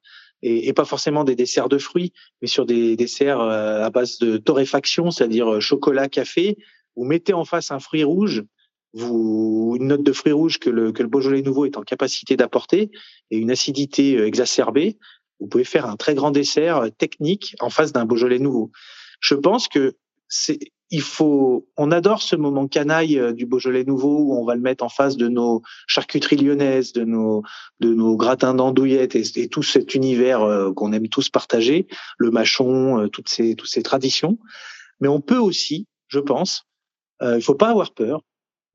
et, 0.43 0.67
et, 0.67 0.73
pas 0.73 0.85
forcément 0.85 1.23
des 1.23 1.35
desserts 1.35 1.69
de 1.69 1.79
fruits, 1.79 2.13
mais 2.41 2.47
sur 2.47 2.67
des 2.67 2.95
desserts 2.95 3.39
à 3.39 3.89
base 3.89 4.19
de 4.19 4.37
torréfaction, 4.37 5.09
c'est-à-dire 5.09 5.59
chocolat, 5.59 6.07
café. 6.07 6.57
Vous 6.95 7.03
mettez 7.03 7.33
en 7.33 7.45
face 7.45 7.71
un 7.71 7.79
fruit 7.79 8.03
rouge, 8.03 8.43
vous 8.93 9.75
une 9.79 9.87
note 9.87 10.03
de 10.03 10.13
fruit 10.13 10.33
rouge 10.33 10.59
que 10.59 10.69
le 10.69 10.91
que 10.91 11.01
le 11.01 11.09
Beaujolais 11.09 11.41
nouveau 11.41 11.65
est 11.65 11.77
en 11.77 11.81
capacité 11.81 12.37
d'apporter 12.37 12.91
et 13.31 13.37
une 13.37 13.49
acidité 13.49 14.19
exacerbée 14.19 14.99
vous 15.39 15.47
pouvez 15.47 15.63
faire 15.63 15.85
un 15.85 15.95
très 15.95 16.15
grand 16.15 16.31
dessert 16.31 16.77
euh, 16.77 16.89
technique 16.89 17.55
en 17.59 17.69
face 17.69 17.91
d'un 17.91 18.05
Beaujolais 18.05 18.39
nouveau. 18.39 18.71
Je 19.19 19.35
pense 19.35 19.67
que 19.67 19.95
c'est 20.27 20.59
il 20.91 21.01
faut, 21.01 21.67
on 21.77 21.91
adore 21.91 22.21
ce 22.21 22.35
moment 22.35 22.67
canaille 22.67 23.17
euh, 23.17 23.33
du 23.33 23.47
Beaujolais 23.47 23.83
nouveau 23.83 24.19
où 24.19 24.37
on 24.37 24.45
va 24.45 24.53
le 24.53 24.61
mettre 24.61 24.83
en 24.83 24.89
face 24.89 25.17
de 25.17 25.27
nos 25.27 25.63
charcuteries 25.87 26.37
lyonnaises, 26.37 26.93
de 26.93 27.03
nos, 27.03 27.41
de 27.79 27.91
nos 27.91 28.15
gratins 28.15 28.53
d'andouillettes 28.53 29.15
et, 29.15 29.49
tout 29.49 29.63
cet 29.63 29.95
univers 29.95 30.43
euh, 30.43 30.71
qu'on 30.73 30.93
aime 30.93 31.07
tous 31.07 31.29
partager, 31.29 31.87
le 32.19 32.29
machon, 32.29 33.09
toutes 33.11 33.29
ces, 33.29 33.55
toutes 33.55 33.69
ces 33.69 33.81
traditions. 33.81 34.37
Mais 34.99 35.07
on 35.07 35.21
peut 35.21 35.39
aussi, 35.39 35.87
je 36.07 36.19
pense, 36.19 36.65
il 37.21 37.41
faut 37.41 37.55
pas 37.55 37.69
avoir 37.69 37.91
peur 37.91 38.21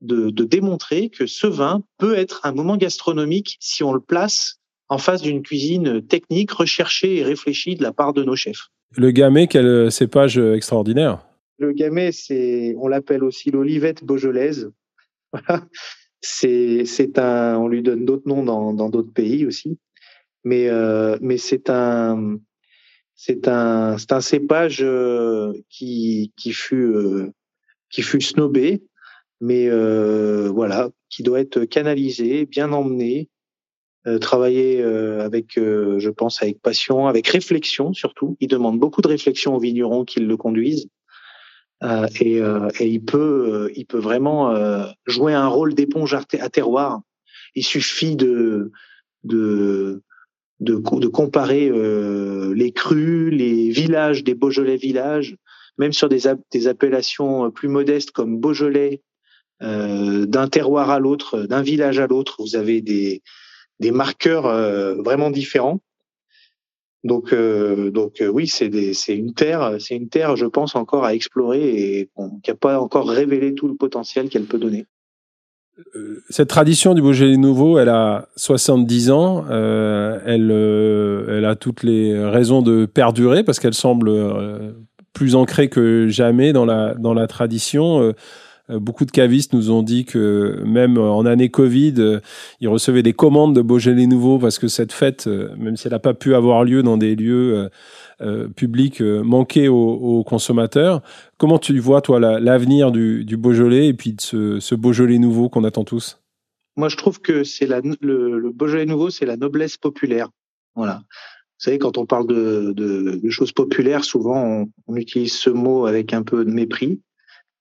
de, 0.01 0.29
de 0.31 0.43
démontrer 0.43 1.09
que 1.09 1.25
ce 1.27 1.47
vin 1.47 1.81
peut 1.97 2.17
être 2.17 2.41
un 2.43 2.51
moment 2.51 2.75
gastronomique 2.75 3.55
si 3.61 3.83
on 3.83 3.93
le 3.93 4.01
place 4.01 4.60
en 4.91 4.97
face 4.97 5.21
d'une 5.21 5.41
cuisine 5.41 6.05
technique, 6.05 6.51
recherchée 6.51 7.15
et 7.15 7.23
réfléchie 7.23 7.75
de 7.75 7.81
la 7.81 7.93
part 7.93 8.11
de 8.11 8.25
nos 8.25 8.35
chefs. 8.35 8.67
Le 8.97 9.11
gamay, 9.11 9.47
quel 9.47 9.89
cépage 9.89 10.37
extraordinaire 10.37 11.25
Le 11.59 11.71
gamay, 11.71 12.11
c'est, 12.11 12.75
on 12.77 12.89
l'appelle 12.89 13.23
aussi 13.23 13.51
l'olivette 13.51 14.03
beaujolaise. 14.03 14.69
c'est, 16.21 16.83
c'est 16.83 17.17
un, 17.17 17.57
on 17.57 17.69
lui 17.69 17.81
donne 17.81 18.03
d'autres 18.03 18.27
noms 18.27 18.43
dans, 18.43 18.89
d'autres 18.89 19.13
pays 19.13 19.45
aussi, 19.45 19.79
mais 20.43 20.67
euh, 20.67 21.17
mais 21.21 21.37
c'est 21.37 21.69
un, 21.69 22.37
c'est 23.15 23.47
un, 23.47 23.97
c'est 23.97 24.11
un 24.11 24.19
cépage 24.19 24.83
euh, 24.83 25.53
qui 25.69 26.33
qui 26.35 26.51
fut 26.51 26.91
euh, 26.91 27.31
qui 27.89 28.01
fut 28.01 28.19
snobé, 28.19 28.83
mais 29.39 29.69
voilà, 30.49 30.89
qui 31.09 31.23
doit 31.23 31.39
être 31.39 31.63
canalisé, 31.63 32.45
bien 32.45 32.73
emmené, 32.73 33.29
euh, 33.29 33.40
travailler 34.19 34.81
euh, 34.81 35.23
avec, 35.23 35.57
euh, 35.57 35.99
je 35.99 36.09
pense, 36.09 36.41
avec 36.41 36.61
passion, 36.61 37.07
avec 37.07 37.27
réflexion 37.27 37.93
surtout. 37.93 38.37
Il 38.39 38.47
demande 38.47 38.79
beaucoup 38.79 39.01
de 39.01 39.07
réflexion 39.07 39.55
aux 39.55 39.59
vignerons 39.59 40.05
qui 40.05 40.19
le 40.19 40.37
conduisent. 40.37 40.87
Et, 42.19 42.37
et, 42.37 42.85
il 42.85 43.03
peut, 43.03 43.71
il 43.75 43.87
peut 43.87 43.97
vraiment 43.97 44.55
jouer 45.07 45.33
un 45.33 45.47
rôle 45.47 45.73
d'éponge 45.73 46.13
à 46.13 46.49
terroir. 46.49 47.01
Il 47.55 47.63
suffit 47.63 48.15
de, 48.15 48.71
de, 49.23 50.03
de, 50.59 50.75
de 50.75 51.07
comparer 51.07 51.71
les 52.53 52.71
crus, 52.71 53.33
les 53.33 53.71
villages 53.71 54.23
des 54.23 54.35
Beaujolais 54.35 54.77
villages, 54.77 55.35
même 55.79 55.91
sur 55.91 56.07
des, 56.07 56.31
des 56.51 56.67
appellations 56.67 57.49
plus 57.49 57.67
modestes 57.67 58.11
comme 58.11 58.37
Beaujolais, 58.37 59.01
euh, 59.61 60.25
d'un 60.25 60.47
terroir 60.47 60.89
à 60.89 60.97
l'autre, 60.97 61.43
d'un 61.43 61.61
village 61.61 61.99
à 61.99 62.07
l'autre, 62.07 62.37
vous 62.39 62.55
avez 62.55 62.81
des, 62.81 63.21
des 63.81 63.91
marqueurs 63.91 64.45
euh, 64.45 64.95
vraiment 65.01 65.31
différents. 65.31 65.81
Donc, 67.03 67.33
euh, 67.33 67.89
donc 67.89 68.21
euh, 68.21 68.27
oui, 68.27 68.47
c'est 68.47 68.67
une 69.09 69.33
terre, 69.33 69.77
c'est 69.79 69.95
une 69.95 70.07
terre, 70.07 70.35
je 70.35 70.45
pense, 70.45 70.75
encore 70.75 71.03
à 71.03 71.15
explorer 71.15 71.59
et 71.59 72.09
qui 72.43 72.51
n'a 72.51 72.55
pas 72.55 72.79
encore 72.79 73.09
révélé 73.09 73.55
tout 73.55 73.67
le 73.67 73.75
potentiel 73.75 74.29
qu'elle 74.29 74.45
peut 74.45 74.59
donner. 74.59 74.85
Cette 76.29 76.49
tradition 76.49 76.93
du 76.93 77.01
Beaujolais 77.01 77.37
nouveau, 77.37 77.79
elle 77.79 77.89
a 77.89 78.27
70 78.35 79.09
ans. 79.09 79.45
elle, 79.49 80.51
elle 80.51 81.45
a 81.45 81.55
toutes 81.55 81.81
les 81.81 82.23
raisons 82.23 82.61
de 82.61 82.85
perdurer 82.85 83.43
parce 83.43 83.59
qu'elle 83.59 83.73
semble 83.73 84.11
plus 85.11 85.33
ancrée 85.33 85.69
que 85.69 86.07
jamais 86.07 86.53
dans 86.53 86.65
la, 86.65 86.93
dans 86.93 87.15
la 87.15 87.25
tradition. 87.25 88.13
Euh, 88.71 88.79
beaucoup 88.79 89.05
de 89.05 89.11
cavistes 89.11 89.53
nous 89.53 89.71
ont 89.71 89.83
dit 89.83 90.05
que 90.05 90.61
même 90.65 90.97
en 90.97 91.25
année 91.25 91.49
Covid, 91.49 91.95
euh, 91.97 92.19
ils 92.59 92.67
recevaient 92.67 93.03
des 93.03 93.13
commandes 93.13 93.55
de 93.55 93.61
Beaujolais 93.61 94.07
nouveau 94.07 94.39
parce 94.39 94.59
que 94.59 94.67
cette 94.67 94.93
fête, 94.93 95.27
euh, 95.27 95.53
même 95.57 95.77
si 95.77 95.87
elle 95.87 95.93
n'a 95.93 95.99
pas 95.99 96.13
pu 96.13 96.33
avoir 96.35 96.63
lieu 96.63 96.83
dans 96.83 96.97
des 96.97 97.15
lieux 97.15 97.69
publics, 98.55 99.01
manquait 99.01 99.67
aux, 99.67 100.23
consommateurs. 100.23 101.01
Comment 101.37 101.57
tu 101.57 101.77
vois, 101.79 102.01
toi, 102.01 102.19
l'avenir 102.19 102.91
du, 102.91 103.37
Beaujolais 103.37 103.87
et 103.87 103.93
puis 103.93 104.13
de 104.13 104.21
ce, 104.21 104.75
Beaujolais 104.75 105.17
nouveau 105.17 105.49
qu'on 105.49 105.63
attend 105.63 105.83
tous? 105.83 106.21
Moi, 106.77 106.87
je 106.87 106.97
trouve 106.97 107.19
que 107.19 107.43
c'est 107.43 107.67
le, 107.67 108.51
Beaujolais 108.53 108.85
nouveau, 108.85 109.09
c'est 109.09 109.25
la 109.25 109.37
noblesse 109.37 109.77
populaire. 109.77 110.29
Voilà. 110.75 111.01
Vous 111.61 111.65
savez, 111.65 111.79
quand 111.79 111.97
on 111.97 112.05
parle 112.05 112.27
de, 112.27 113.19
choses 113.29 113.51
populaires, 113.51 114.03
souvent 114.03 114.65
on, 114.87 114.95
utilise 114.95 115.33
ce 115.33 115.49
mot 115.49 115.87
avec 115.87 116.13
un 116.13 116.21
peu 116.21 116.45
de 116.45 116.51
mépris. 116.51 117.01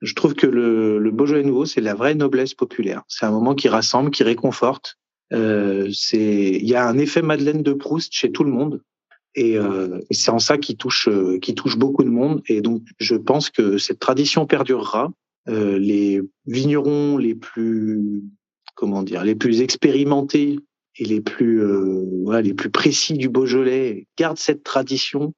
Je 0.00 0.14
trouve 0.14 0.34
que 0.34 0.46
le, 0.46 0.98
le 0.98 1.10
Beaujolais 1.10 1.42
nouveau, 1.42 1.66
c'est 1.66 1.80
la 1.80 1.94
vraie 1.94 2.14
noblesse 2.14 2.54
populaire. 2.54 3.02
C'est 3.08 3.26
un 3.26 3.30
moment 3.30 3.54
qui 3.54 3.68
rassemble, 3.68 4.10
qui 4.10 4.22
réconforte. 4.22 4.96
Euh, 5.32 5.90
il 6.12 6.68
y 6.68 6.74
a 6.74 6.88
un 6.88 6.98
effet 6.98 7.22
Madeleine 7.22 7.62
de 7.62 7.72
Proust 7.72 8.12
chez 8.12 8.32
tout 8.32 8.44
le 8.44 8.50
monde, 8.50 8.82
et, 9.34 9.56
euh, 9.56 10.00
c'est 10.10 10.30
en 10.30 10.38
ça 10.38 10.58
qui 10.58 10.76
touche, 10.76 11.08
euh, 11.08 11.38
qui 11.38 11.54
touche 11.54 11.76
beaucoup 11.76 12.02
de 12.02 12.08
monde. 12.08 12.42
Et 12.48 12.60
donc, 12.60 12.82
je 12.98 13.14
pense 13.14 13.50
que 13.50 13.78
cette 13.78 14.00
tradition 14.00 14.46
perdurera. 14.46 15.12
Euh, 15.48 15.78
les 15.78 16.20
vignerons 16.46 17.16
les 17.16 17.34
plus, 17.34 18.22
comment 18.74 19.02
dire, 19.02 19.24
les 19.24 19.34
plus 19.34 19.62
expérimentés 19.62 20.58
et 20.96 21.04
les 21.04 21.20
plus, 21.20 21.62
euh, 21.62 22.04
voilà, 22.24 22.42
les 22.42 22.54
plus 22.54 22.70
précis 22.70 23.14
du 23.14 23.28
Beaujolais 23.28 24.06
gardent 24.18 24.38
cette 24.38 24.64
tradition 24.64 25.32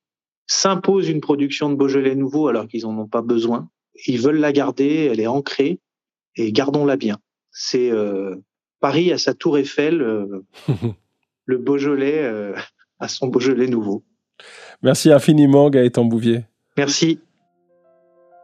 s'imposent 0.46 1.08
une 1.08 1.20
production 1.20 1.70
de 1.70 1.76
Beaujolais 1.76 2.14
nouveau 2.14 2.48
alors 2.48 2.66
qu'ils 2.66 2.86
en 2.86 2.98
ont 2.98 3.06
pas 3.06 3.22
besoin. 3.22 3.68
Ils 4.06 4.20
veulent 4.20 4.40
la 4.40 4.52
garder, 4.52 5.08
elle 5.10 5.20
est 5.20 5.26
ancrée 5.26 5.78
et 6.36 6.52
gardons-la 6.52 6.96
bien. 6.96 7.18
C'est 7.50 7.90
euh, 7.90 8.36
Paris 8.80 9.12
à 9.12 9.18
sa 9.18 9.34
tour 9.34 9.58
Eiffel, 9.58 10.00
euh, 10.02 10.44
le 11.46 11.58
Beaujolais 11.58 12.22
euh, 12.22 12.54
à 12.98 13.08
son 13.08 13.28
Beaujolais 13.28 13.66
nouveau. 13.66 14.02
Merci 14.82 15.12
infiniment 15.12 15.70
Gaëtan 15.70 16.04
Bouvier. 16.04 16.44
Merci. 16.76 17.20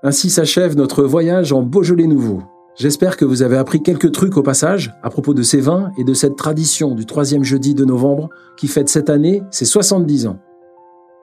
Ainsi 0.02 0.30
s'achève 0.30 0.76
notre 0.76 1.02
voyage 1.02 1.52
en 1.52 1.62
Beaujolais 1.62 2.06
nouveau. 2.06 2.42
J'espère 2.76 3.16
que 3.16 3.24
vous 3.24 3.42
avez 3.42 3.56
appris 3.56 3.82
quelques 3.82 4.12
trucs 4.12 4.36
au 4.36 4.42
passage 4.44 4.94
à 5.02 5.10
propos 5.10 5.34
de 5.34 5.42
ces 5.42 5.60
vins 5.60 5.90
et 5.98 6.04
de 6.04 6.14
cette 6.14 6.36
tradition 6.36 6.94
du 6.94 7.06
troisième 7.06 7.42
jeudi 7.42 7.74
de 7.74 7.84
novembre 7.84 8.28
qui 8.56 8.68
fête 8.68 8.88
cette 8.88 9.10
année 9.10 9.42
ses 9.50 9.64
70 9.64 10.28
ans. 10.28 10.38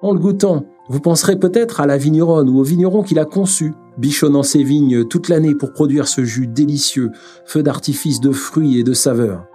En 0.02 0.12
le 0.12 0.20
goûtant, 0.20 0.66
vous 0.88 1.00
penserez 1.00 1.38
peut-être 1.38 1.82
à 1.82 1.88
la 1.88 1.98
vigneronne 1.98 2.50
ou 2.50 2.60
au 2.60 2.64
vigneron 2.64 3.02
qui 3.02 3.16
l'a 3.16 3.26
conçu, 3.26 3.74
bichonnant 3.98 4.44
ses 4.44 4.64
vignes 4.64 5.06
toute 5.06 5.30
l'année 5.30 5.56
pour 5.56 5.74
produire 5.74 6.08
ce 6.08 6.24
jus 6.24 6.48
délicieux, 6.48 7.12
feu 7.46 7.64
d'artifice 7.64 8.20
de 8.20 8.32
fruits 8.32 8.80
et 8.80 8.84
de 8.84 8.94
saveurs. 8.94 9.46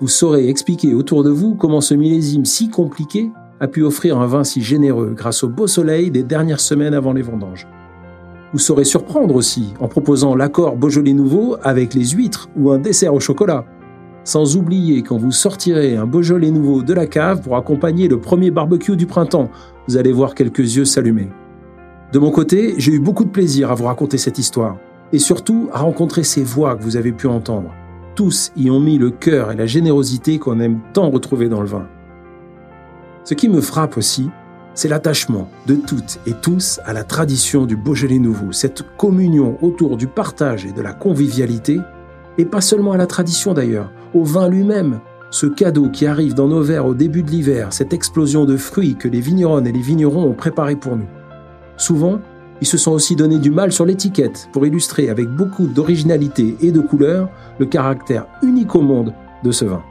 Vous 0.00 0.08
saurez 0.08 0.48
expliquer 0.48 0.94
autour 0.94 1.24
de 1.24 1.30
vous 1.30 1.54
comment 1.54 1.80
ce 1.80 1.94
millésime 1.94 2.44
si 2.44 2.68
compliqué 2.68 3.30
a 3.60 3.68
pu 3.68 3.82
offrir 3.82 4.18
un 4.18 4.26
vin 4.26 4.44
si 4.44 4.62
généreux 4.62 5.12
grâce 5.14 5.44
au 5.44 5.48
beau 5.48 5.66
soleil 5.66 6.10
des 6.10 6.22
dernières 6.22 6.60
semaines 6.60 6.94
avant 6.94 7.12
les 7.12 7.22
vendanges. 7.22 7.66
Vous 8.52 8.58
saurez 8.58 8.84
surprendre 8.84 9.36
aussi 9.36 9.74
en 9.78 9.88
proposant 9.88 10.34
l'accord 10.34 10.76
Beaujolais 10.76 11.12
nouveau 11.12 11.56
avec 11.62 11.94
les 11.94 12.08
huîtres 12.08 12.48
ou 12.56 12.70
un 12.70 12.78
dessert 12.78 13.14
au 13.14 13.20
chocolat. 13.20 13.64
Sans 14.24 14.56
oublier 14.56 15.02
quand 15.02 15.16
vous 15.16 15.32
sortirez 15.32 15.96
un 15.96 16.06
Beaujolais 16.06 16.50
nouveau 16.50 16.82
de 16.82 16.92
la 16.92 17.06
cave 17.06 17.40
pour 17.40 17.56
accompagner 17.56 18.06
le 18.06 18.20
premier 18.20 18.50
barbecue 18.50 18.96
du 18.96 19.06
printemps, 19.06 19.50
vous 19.88 19.96
allez 19.96 20.12
voir 20.12 20.34
quelques 20.34 20.76
yeux 20.76 20.84
s'allumer. 20.84 21.28
De 22.12 22.18
mon 22.18 22.30
côté, 22.30 22.74
j'ai 22.76 22.92
eu 22.92 23.00
beaucoup 23.00 23.24
de 23.24 23.30
plaisir 23.30 23.70
à 23.70 23.74
vous 23.74 23.84
raconter 23.84 24.18
cette 24.18 24.38
histoire 24.38 24.76
et 25.12 25.18
surtout 25.18 25.70
à 25.72 25.80
rencontrer 25.80 26.22
ces 26.22 26.42
voix 26.42 26.76
que 26.76 26.82
vous 26.82 26.96
avez 26.96 27.12
pu 27.12 27.26
entendre. 27.26 27.70
Tous 28.14 28.52
y 28.56 28.70
ont 28.70 28.80
mis 28.80 28.98
le 28.98 29.10
cœur 29.10 29.52
et 29.52 29.56
la 29.56 29.66
générosité 29.66 30.38
qu'on 30.38 30.60
aime 30.60 30.80
tant 30.92 31.08
retrouver 31.08 31.48
dans 31.48 31.62
le 31.62 31.68
vin. 31.68 31.86
Ce 33.24 33.34
qui 33.34 33.48
me 33.48 33.60
frappe 33.60 33.96
aussi, 33.96 34.28
c'est 34.74 34.88
l'attachement 34.88 35.48
de 35.66 35.74
toutes 35.74 36.18
et 36.26 36.32
tous 36.32 36.80
à 36.84 36.92
la 36.92 37.04
tradition 37.04 37.64
du 37.64 37.76
Beaujolais 37.76 38.18
nouveau, 38.18 38.52
cette 38.52 38.84
communion 38.96 39.56
autour 39.62 39.96
du 39.96 40.06
partage 40.06 40.66
et 40.66 40.72
de 40.72 40.82
la 40.82 40.92
convivialité, 40.92 41.78
et 42.38 42.44
pas 42.44 42.60
seulement 42.60 42.92
à 42.92 42.96
la 42.96 43.06
tradition 43.06 43.54
d'ailleurs, 43.54 43.90
au 44.14 44.24
vin 44.24 44.48
lui-même, 44.48 45.00
ce 45.30 45.46
cadeau 45.46 45.88
qui 45.88 46.06
arrive 46.06 46.34
dans 46.34 46.48
nos 46.48 46.62
verres 46.62 46.86
au 46.86 46.94
début 46.94 47.22
de 47.22 47.30
l'hiver, 47.30 47.72
cette 47.72 47.92
explosion 47.92 48.44
de 48.44 48.56
fruits 48.56 48.96
que 48.96 49.08
les 49.08 49.20
vigneronnes 49.20 49.66
et 49.66 49.72
les 49.72 49.80
vignerons 49.80 50.24
ont 50.24 50.34
préparé 50.34 50.74
pour 50.74 50.96
nous. 50.96 51.06
Souvent, 51.76 52.18
ils 52.60 52.66
se 52.66 52.76
sont 52.76 52.92
aussi 52.92 53.16
donné 53.16 53.38
du 53.38 53.50
mal 53.50 53.72
sur 53.72 53.86
l'étiquette 53.86 54.48
pour 54.52 54.66
illustrer 54.66 55.08
avec 55.08 55.28
beaucoup 55.28 55.66
d'originalité 55.66 56.56
et 56.60 56.72
de 56.72 56.80
couleur 56.80 57.28
le 57.58 57.66
caractère 57.66 58.26
unique 58.42 58.74
au 58.74 58.82
monde 58.82 59.14
de 59.44 59.50
ce 59.50 59.64
vin. 59.64 59.82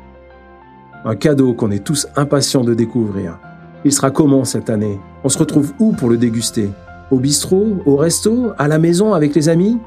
Un 1.06 1.16
cadeau 1.16 1.54
qu'on 1.54 1.72
est 1.72 1.84
tous 1.84 2.08
impatients 2.16 2.64
de 2.64 2.74
découvrir. 2.74 3.40
Il 3.86 3.94
sera 3.94 4.12
comment 4.12 4.44
cette 4.44 4.70
année? 4.70 5.00
On 5.24 5.30
se 5.30 5.40
retrouve 5.40 5.72
où 5.80 5.94
pour 5.94 6.10
le 6.10 6.18
déguster? 6.18 6.70
Au 7.12 7.18
bistrot? 7.18 7.78
Au 7.86 7.96
resto? 7.96 8.52
À 8.58 8.68
la 8.68 8.78
maison 8.78 9.14
avec 9.14 9.34
les 9.34 9.48
amis? 9.48 9.80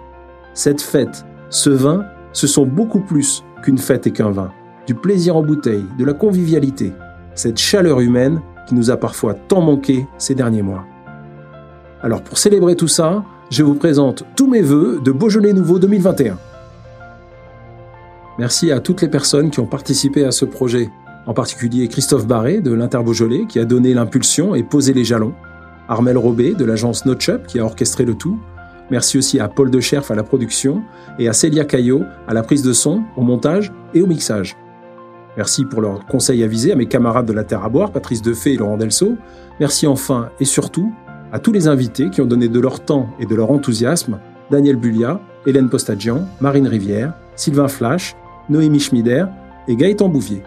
Cette 0.55 0.81
fête, 0.81 1.27
ce 1.51 1.71
vin, 1.71 2.07
ce 2.33 2.47
sont 2.47 2.67
beaucoup 2.67 3.01
plus 3.01 3.45
qu'une 3.63 3.79
fête 3.79 4.07
et 4.07 4.11
qu'un 4.11 4.31
vin. 4.31 4.51
Du 4.87 4.95
plaisir 4.95 5.37
en 5.37 5.43
bouteille, 5.43 5.85
de 5.99 6.05
la 6.05 6.13
convivialité, 6.13 6.93
cette 7.35 7.59
chaleur 7.59 8.01
humaine 8.01 8.41
qui 8.67 8.75
nous 8.75 8.91
a 8.91 8.97
parfois 8.97 9.35
tant 9.35 9.61
manqué 9.63 10.07
ces 10.19 10.35
derniers 10.35 10.63
mois. 10.63 10.85
Alors 12.03 12.23
pour 12.23 12.37
célébrer 12.37 12.77
tout 12.77 12.89
ça, 12.89 13.25
je 13.51 13.63
vous 13.63 13.75
présente 13.75 14.25
tous 14.37 14.49
mes 14.49 14.63
voeux 14.63 15.01
de 15.05 15.13
Beaujolais 15.13 15.53
Nouveau 15.53 15.79
2021. 15.79 16.37
Merci 18.39 18.73
à 18.73 18.81
toutes 18.81 19.03
les 19.03 19.09
personnes 19.09 19.51
qui 19.51 19.61
ont 19.61 19.67
participé 19.67 20.25
à 20.25 20.33
ce 20.33 20.45
projet 20.45 20.91
en 21.27 21.35
particulier 21.35 21.87
Christophe 21.89 22.27
Barré 22.27 22.61
de 22.61 22.73
l'Inter-Beaujolais 22.73 23.47
qui 23.49 23.59
a 23.59 23.65
donné 23.65 23.95
l'impulsion 23.95 24.55
et 24.55 24.63
posé 24.63 24.93
les 24.93 25.05
jalons, 25.05 25.35
Armel 25.89 26.19
Robé 26.19 26.55
de 26.55 26.65
l'agence 26.65 27.05
Notchup 27.07 27.47
qui 27.47 27.61
a 27.61 27.65
orchestré 27.65 28.05
le 28.05 28.15
tout. 28.15 28.39
Merci 28.93 29.17
aussi 29.17 29.41
à 29.41 29.49
Paul 29.49 29.71
Decherf 29.71 30.11
à 30.11 30.15
la 30.15 30.23
production 30.23 30.83
et 31.19 31.27
à 31.27 31.33
Célia 31.33 31.65
Caillot 31.65 32.03
à 32.29 32.35
la 32.35 32.43
prise 32.43 32.63
de 32.63 32.75
son, 32.75 33.03
au 33.17 33.23
montage 33.23 33.73
et 33.95 34.03
au 34.03 34.07
mixage. 34.07 34.55
Merci 35.39 35.65
pour 35.65 35.81
leurs 35.81 36.05
conseils 36.05 36.45
avisés 36.45 36.73
à 36.73 36.77
mes 36.77 36.85
camarades 36.85 37.25
de 37.25 37.33
la 37.33 37.43
Terre 37.43 37.65
à 37.65 37.71
boire, 37.71 37.91
Patrice 37.91 38.21
Defay 38.21 38.53
et 38.53 38.57
Laurent 38.59 38.77
Delso. 38.77 39.17
Merci 39.61 39.87
enfin 39.87 40.29
et 40.41 40.45
surtout 40.45 40.93
à 41.33 41.39
tous 41.39 41.53
les 41.53 41.69
invités 41.69 42.11
qui 42.11 42.21
ont 42.21 42.27
donné 42.27 42.49
de 42.49 42.61
leur 42.61 42.85
temps 42.85 43.09
et 43.19 43.25
de 43.25 43.35
leur 43.35 43.51
enthousiasme, 43.51 44.19
Daniel 44.51 44.77
Bullia, 44.77 45.23
Hélène 45.47 45.71
Postagian, 45.71 46.29
Marine 46.43 46.69
Rivière, 46.69 47.15
Sylvain 47.35 47.69
Flash, 47.69 48.15
Noémie 48.51 48.79
Schmider 48.79 49.25
et 49.69 49.77
Gaëtan 49.77 50.11
Bouvier. 50.11 50.43